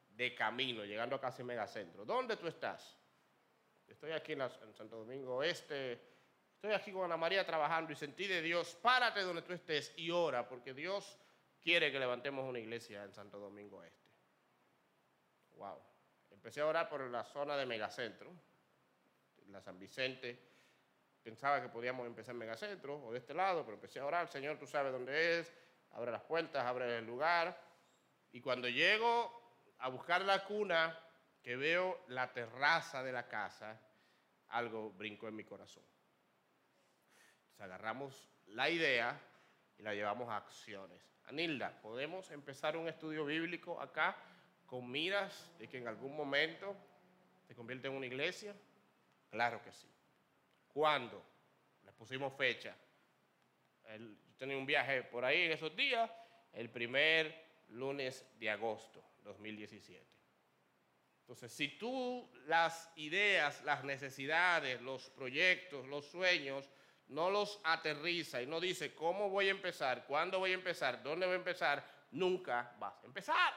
[0.09, 2.05] de camino, llegando a casi megacentro.
[2.05, 2.97] ¿Dónde tú estás?
[3.89, 4.41] Estoy aquí en,
[4.75, 6.01] Santo Domingo Oeste,
[6.55, 10.11] estoy aquí con Ana María trabajando y sentí de Dios, párate donde tú estés y
[10.11, 11.19] ora, porque Dios
[11.61, 14.05] quiere que levantemos una iglesia en Santo Domingo Este.
[15.57, 15.79] Wow.
[16.31, 18.31] Empecé a orar por la zona de megacentro,
[19.49, 20.54] la San Vicente,
[21.25, 24.59] pensaba que podíamos empezar en Megacentro o de este lado, pero empecé a orar, Señor,
[24.59, 25.53] tú sabes dónde es,
[25.93, 27.59] abre las puertas, abre el lugar.
[28.31, 29.33] Y cuando llego
[29.79, 30.99] a buscar la cuna,
[31.43, 33.81] que veo la terraza de la casa,
[34.49, 35.83] algo brincó en mi corazón.
[37.43, 39.19] Entonces agarramos la idea
[39.79, 41.03] y la llevamos a acciones.
[41.25, 44.17] Anilda, ¿podemos empezar un estudio bíblico acá
[44.67, 46.77] con miras de que en algún momento
[47.47, 48.55] se convierte en una iglesia?
[49.31, 49.89] Claro que sí.
[50.75, 51.25] ¿Cuándo?
[51.85, 52.77] Le pusimos fecha.
[53.97, 56.11] yo tenía un viaje por ahí en esos días,
[56.53, 60.05] el primer lunes de agosto 2017.
[61.21, 66.69] Entonces, si tú las ideas, las necesidades, los proyectos, los sueños,
[67.07, 71.27] no los aterriza y no dice cómo voy a empezar, cuándo voy a empezar, dónde
[71.27, 73.55] voy a empezar, nunca vas a empezar.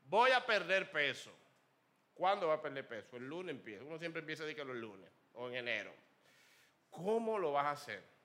[0.00, 1.32] Voy a perder peso.
[2.12, 3.16] ¿Cuándo va a perder peso?
[3.16, 3.84] El lunes empieza.
[3.84, 5.94] Uno siempre empieza a decir que los lunes o en enero.
[6.96, 8.16] ¿Cómo lo vas a hacer?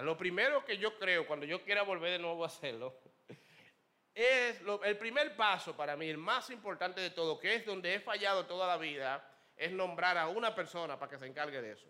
[0.00, 2.98] lo primero que yo creo cuando yo quiera volver de nuevo a hacerlo
[4.14, 8.00] es el primer paso para mí, el más importante de todo, que es donde he
[8.00, 11.88] fallado toda la vida, es nombrar a una persona para que se encargue de eso.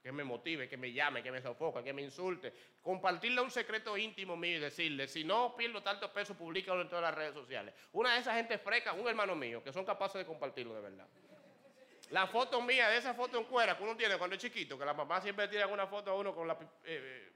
[0.00, 2.52] Que me motive, que me llame, que me sofoque, que me insulte.
[2.80, 7.02] Compartirle un secreto íntimo mío y decirle, si no pierdo tanto peso, públicalo en todas
[7.02, 7.72] las redes sociales.
[7.92, 11.08] Una de esas gente freca, un hermano mío, que son capaces de compartirlo de verdad.
[12.10, 14.84] La foto mía, de esa foto en cuera que uno tiene cuando es chiquito, que
[14.84, 17.32] la mamá siempre tira una foto a uno con la eh,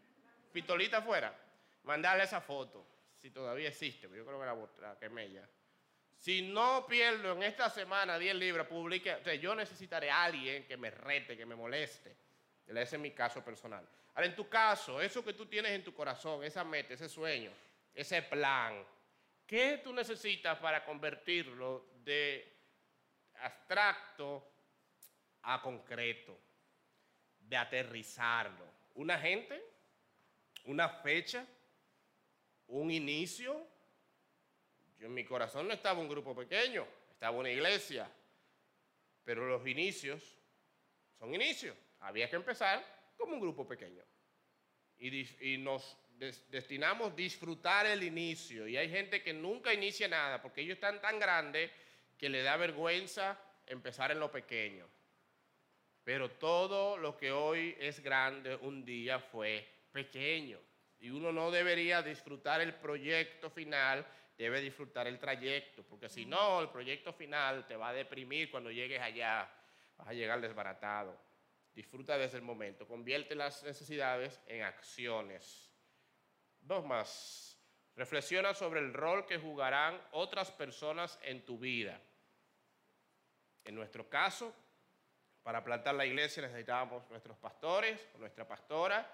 [0.52, 1.34] pistolita afuera,
[1.84, 2.86] mandarle esa foto,
[3.20, 5.40] si todavía existe, yo creo que la, la quemé
[6.18, 10.76] Si no pierdo en esta semana 10 libras, publique, o yo necesitaré a alguien que
[10.76, 12.16] me rete, que me moleste.
[12.66, 13.88] Ese es mi caso personal.
[14.14, 17.52] Ahora, en tu caso, eso que tú tienes en tu corazón, esa meta, ese sueño,
[17.94, 18.84] ese plan,
[19.46, 22.52] ¿qué tú necesitas para convertirlo de
[23.40, 24.55] abstracto
[25.46, 26.36] a concreto,
[27.38, 28.66] de aterrizarlo?
[28.94, 29.62] ¿Una gente?
[30.64, 31.46] ¿Una fecha?
[32.66, 33.66] ¿Un inicio?
[34.98, 38.10] Yo en mi corazón no estaba un grupo pequeño, estaba una iglesia,
[39.24, 40.22] pero los inicios
[41.18, 41.76] son inicios.
[42.00, 42.84] Había que empezar
[43.16, 44.02] como un grupo pequeño.
[44.98, 45.96] Y, nos
[46.48, 48.66] destinamos a disfrutar el inicio.
[48.66, 51.70] Y hay gente que nunca inicia nada porque ellos están tan grandes
[52.16, 54.88] que le da vergüenza empezar en lo pequeño.
[56.06, 60.60] Pero todo lo que hoy es grande un día fue pequeño.
[61.00, 64.06] Y uno no debería disfrutar el proyecto final,
[64.38, 68.70] debe disfrutar el trayecto, porque si no, el proyecto final te va a deprimir cuando
[68.70, 69.50] llegues allá,
[69.96, 71.18] vas a llegar desbaratado.
[71.74, 75.74] Disfruta desde el momento, convierte las necesidades en acciones.
[76.60, 77.60] Dos más.
[77.96, 82.00] Reflexiona sobre el rol que jugarán otras personas en tu vida.
[83.64, 84.54] En nuestro caso,
[85.46, 89.08] para plantar la iglesia necesitábamos nuestros pastores, nuestra pastora.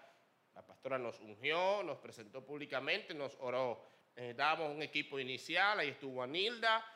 [0.55, 3.85] La pastora nos ungió, nos presentó públicamente, nos oró.
[4.17, 6.87] Necesitábamos un equipo inicial, ahí estuvo Anilda,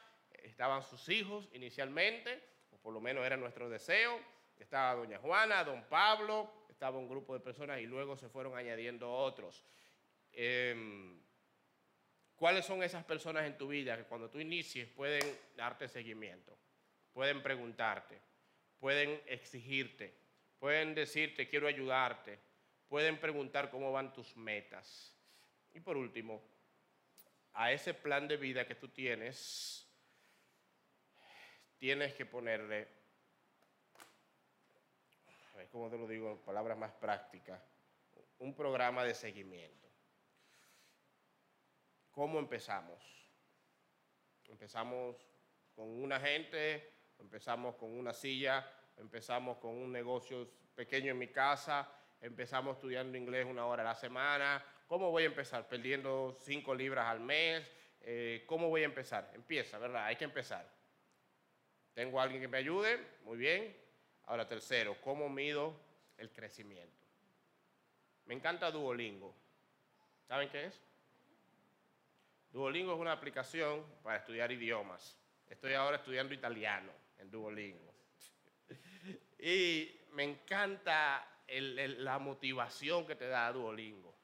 [0.42, 4.18] estaban sus hijos inicialmente, o por lo menos era nuestro deseo
[4.58, 9.12] estaba doña Juana, don Pablo, estaba un grupo de personas y luego se fueron añadiendo
[9.12, 9.62] otros.
[10.32, 11.20] Em,
[12.36, 16.56] ¿Cuáles son esas personas en tu vida que cuando tú inicies pueden darte seguimiento?
[17.12, 18.18] Pueden preguntarte,
[18.78, 20.14] pueden exigirte,
[20.58, 22.38] pueden decirte quiero ayudarte,
[22.88, 25.14] pueden preguntar cómo van tus metas.
[25.74, 26.42] Y por último,
[27.52, 29.86] a ese plan de vida que tú tienes,
[31.78, 32.96] tienes que ponerle
[35.70, 37.60] como te lo digo en palabras más prácticas,
[38.38, 39.88] un programa de seguimiento.
[42.10, 43.02] ¿Cómo empezamos?
[44.48, 45.16] Empezamos
[45.74, 51.90] con una gente, empezamos con una silla, empezamos con un negocio pequeño en mi casa,
[52.20, 54.64] empezamos estudiando inglés una hora a la semana.
[54.86, 55.68] ¿Cómo voy a empezar?
[55.68, 57.70] Perdiendo cinco libras al mes.
[58.00, 59.30] Eh, ¿Cómo voy a empezar?
[59.34, 60.04] Empieza, ¿verdad?
[60.04, 60.68] Hay que empezar.
[61.94, 63.00] ¿Tengo alguien que me ayude?
[63.24, 63.76] Muy bien.
[64.26, 65.74] Ahora, tercero, ¿cómo mido
[66.18, 66.94] el crecimiento?
[68.26, 69.34] Me encanta Duolingo.
[70.28, 70.80] ¿Saben qué es?
[72.50, 75.16] Duolingo es una aplicación para estudiar idiomas.
[75.48, 77.94] Estoy ahora estudiando italiano en Duolingo.
[79.38, 84.14] y me encanta la motivación que te da Duolingo.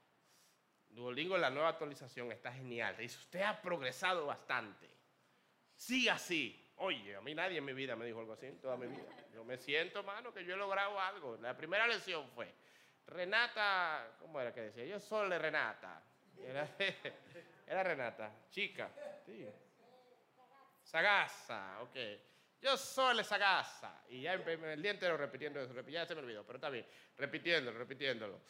[0.88, 2.96] Duolingo la nueva actualización está genial.
[2.96, 4.88] dice, usted ha progresado bastante.
[5.74, 6.58] Siga así.
[6.76, 9.06] Oye, a mí nadie en mi vida me dijo algo así, toda mi vida.
[9.32, 11.36] Yo me siento, mano, que yo he logrado algo.
[11.40, 12.52] La primera lección fue,
[13.06, 14.84] Renata, ¿cómo era que decía?
[14.84, 16.02] Yo soy de Renata.
[17.66, 18.90] Era, Renata, chica.
[19.24, 19.46] Sí.
[20.82, 21.96] Sagaza, ok.
[22.62, 24.04] Yo soy de Sagaza.
[24.08, 26.86] Y ya el día entero repitiendo eso, ya se me olvidó, pero está bien,
[27.18, 28.40] repitiéndolo, repitiéndolo.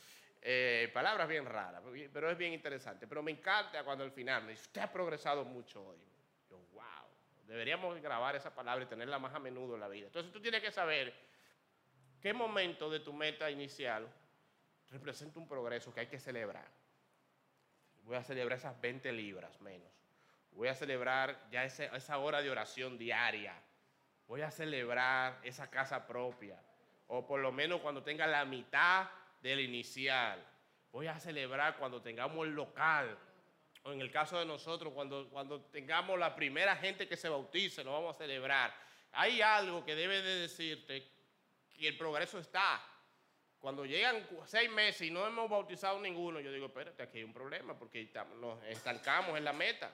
[0.41, 1.83] Eh, palabras bien raras,
[2.13, 3.07] pero es bien interesante.
[3.07, 5.99] Pero me encanta cuando al final me dice, usted ha progresado mucho hoy.
[7.47, 10.07] Deberíamos grabar esa palabra y tenerla más a menudo en la vida.
[10.07, 11.13] Entonces tú tienes que saber
[12.19, 14.09] qué momento de tu meta inicial
[14.91, 16.67] representa un progreso que hay que celebrar.
[18.05, 19.93] Voy a celebrar esas 20 libras menos.
[20.53, 23.55] Voy a celebrar ya esa hora de oración diaria.
[24.27, 26.61] Voy a celebrar esa casa propia.
[27.09, 29.09] O por lo menos cuando tenga la mitad
[29.43, 30.45] del inicial.
[30.91, 33.19] Voy a celebrar cuando tengamos el local
[33.85, 37.83] o en el caso de nosotros, cuando, cuando tengamos la primera gente que se bautice,
[37.83, 38.73] lo vamos a celebrar.
[39.13, 41.09] Hay algo que debe de decirte
[41.77, 42.81] que el progreso está.
[43.59, 47.33] Cuando llegan seis meses y no hemos bautizado ninguno, yo digo, espérate, aquí hay un
[47.33, 48.09] problema porque
[48.41, 49.93] nos estancamos en la meta.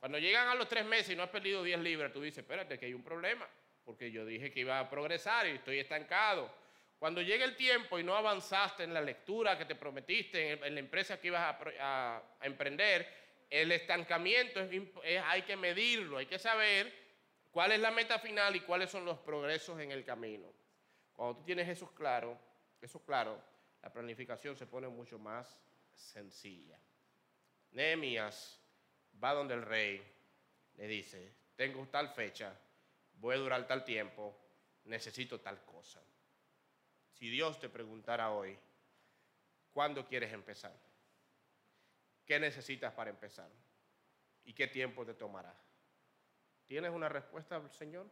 [0.00, 2.74] Cuando llegan a los tres meses y no has perdido 10 libras, tú dices, espérate,
[2.74, 3.48] aquí hay un problema
[3.88, 6.52] porque yo dije que iba a progresar y estoy estancado.
[6.98, 10.78] Cuando llegue el tiempo y no avanzaste en la lectura que te prometiste, en, la
[10.78, 13.08] empresa que ibas a, emprender,
[13.48, 14.60] el estancamiento
[15.24, 16.92] hay que medirlo, hay que saber
[17.50, 20.52] cuál es la meta final y cuáles son los progresos en el camino.
[21.14, 22.38] Cuando tú tienes eso claro,
[22.82, 23.42] eso claro,
[23.80, 25.58] la planificación se pone mucho más
[25.94, 26.78] sencilla.
[27.70, 28.60] Nehemías
[29.22, 30.02] va donde el rey
[30.74, 32.58] le dice, tengo tal fecha,
[33.14, 34.36] voy a durar tal tiempo,
[34.84, 36.02] necesito tal cosa.
[37.12, 38.56] Si Dios te preguntara hoy,
[39.72, 40.74] ¿cuándo quieres empezar?
[42.24, 43.50] ¿Qué necesitas para empezar?
[44.44, 45.54] ¿Y qué tiempo te tomará?
[46.66, 48.08] ¿Tienes una respuesta, Señor?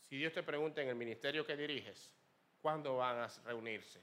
[0.00, 2.10] Si Dios te pregunta en el ministerio que diriges,
[2.62, 4.00] ¿Cuándo van a reunirse?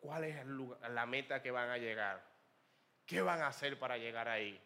[0.00, 0.44] ¿Cuál es
[0.90, 2.20] la meta que van a llegar?
[3.06, 4.60] ¿Qué van a hacer para llegar ahí?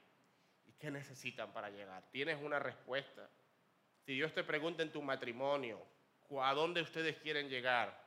[0.66, 2.02] ¿Y qué necesitan para llegar?
[2.10, 3.28] ¿Tienes una respuesta?
[4.04, 5.84] Si Dios te pregunta en tu matrimonio,
[6.40, 7.98] ¿a dónde ustedes quieren llegar?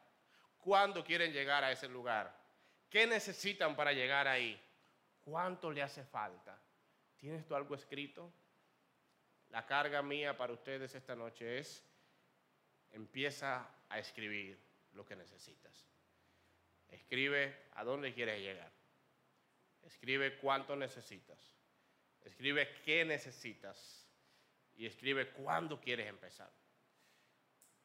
[0.60, 2.34] ¿Cuándo quieren llegar a ese lugar?
[2.90, 4.60] ¿Qué necesitan para llegar ahí?
[5.22, 6.60] ¿Cuánto le hace falta?
[7.18, 8.32] ¿Tienes tú algo escrito?
[9.50, 11.84] La carga mía para ustedes esta noche es,
[12.92, 14.60] empieza a escribir
[14.94, 15.86] lo que necesitas.
[16.88, 18.72] Escribe a dónde quieres llegar.
[19.84, 21.56] Escribe cuánto necesitas.
[22.24, 24.08] Escribe qué necesitas.
[24.76, 26.52] Y escribe cuándo quieres empezar.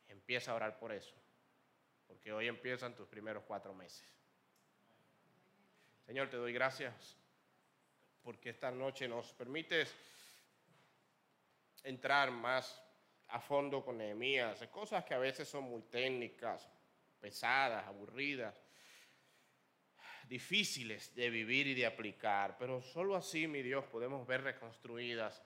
[0.09, 1.15] Empieza a orar por eso.
[2.07, 4.07] Porque hoy empiezan tus primeros cuatro meses.
[6.07, 7.17] Señor, te doy gracias
[8.23, 9.95] porque esta noche nos permites
[11.83, 12.83] entrar más
[13.29, 16.69] a fondo con Nehemías, cosas que a veces son muy técnicas,
[17.21, 18.64] pesadas, aburridas,
[20.29, 25.43] difíciles de vivir y de aplicar, pero solo así, mi Dios, podemos ver reconstruidas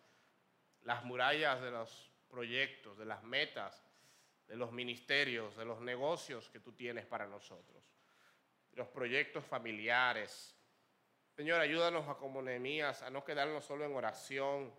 [0.83, 3.83] las murallas de los proyectos, de las metas,
[4.47, 7.83] de los ministerios, de los negocios que tú tienes para nosotros,
[8.72, 10.55] los proyectos familiares.
[11.35, 14.72] Señor, ayúdanos a como Nehemías, a no quedarnos solo en oración,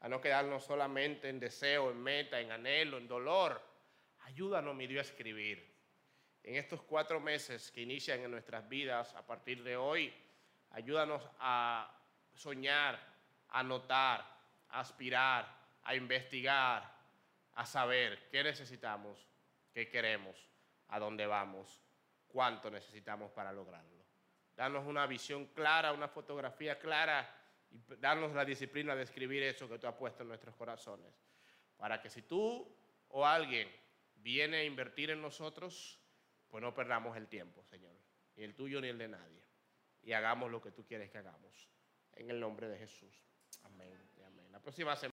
[0.00, 3.62] a no quedarnos solamente en deseo, en meta, en anhelo, en dolor.
[4.24, 5.73] Ayúdanos, mi Dios, a escribir.
[6.44, 10.12] En estos cuatro meses que inician en nuestras vidas a partir de hoy,
[10.72, 11.90] ayúdanos a
[12.34, 13.00] soñar,
[13.48, 14.20] a notar,
[14.68, 15.48] a aspirar,
[15.82, 16.94] a investigar,
[17.54, 19.26] a saber qué necesitamos,
[19.72, 20.36] qué queremos,
[20.88, 21.80] a dónde vamos,
[22.28, 24.04] cuánto necesitamos para lograrlo.
[24.54, 27.26] Danos una visión clara, una fotografía clara
[27.70, 31.14] y darnos la disciplina de escribir eso que tú has puesto en nuestros corazones.
[31.78, 32.70] Para que si tú
[33.08, 33.74] o alguien
[34.16, 36.03] viene a invertir en nosotros,
[36.54, 37.96] pues no perdamos el tiempo, Señor,
[38.36, 39.42] ni el tuyo ni el de nadie.
[40.02, 41.68] Y hagamos lo que tú quieres que hagamos.
[42.12, 43.12] En el nombre de Jesús.
[43.64, 43.92] Amén.
[44.24, 44.52] amén.
[44.52, 45.12] La próxima semana.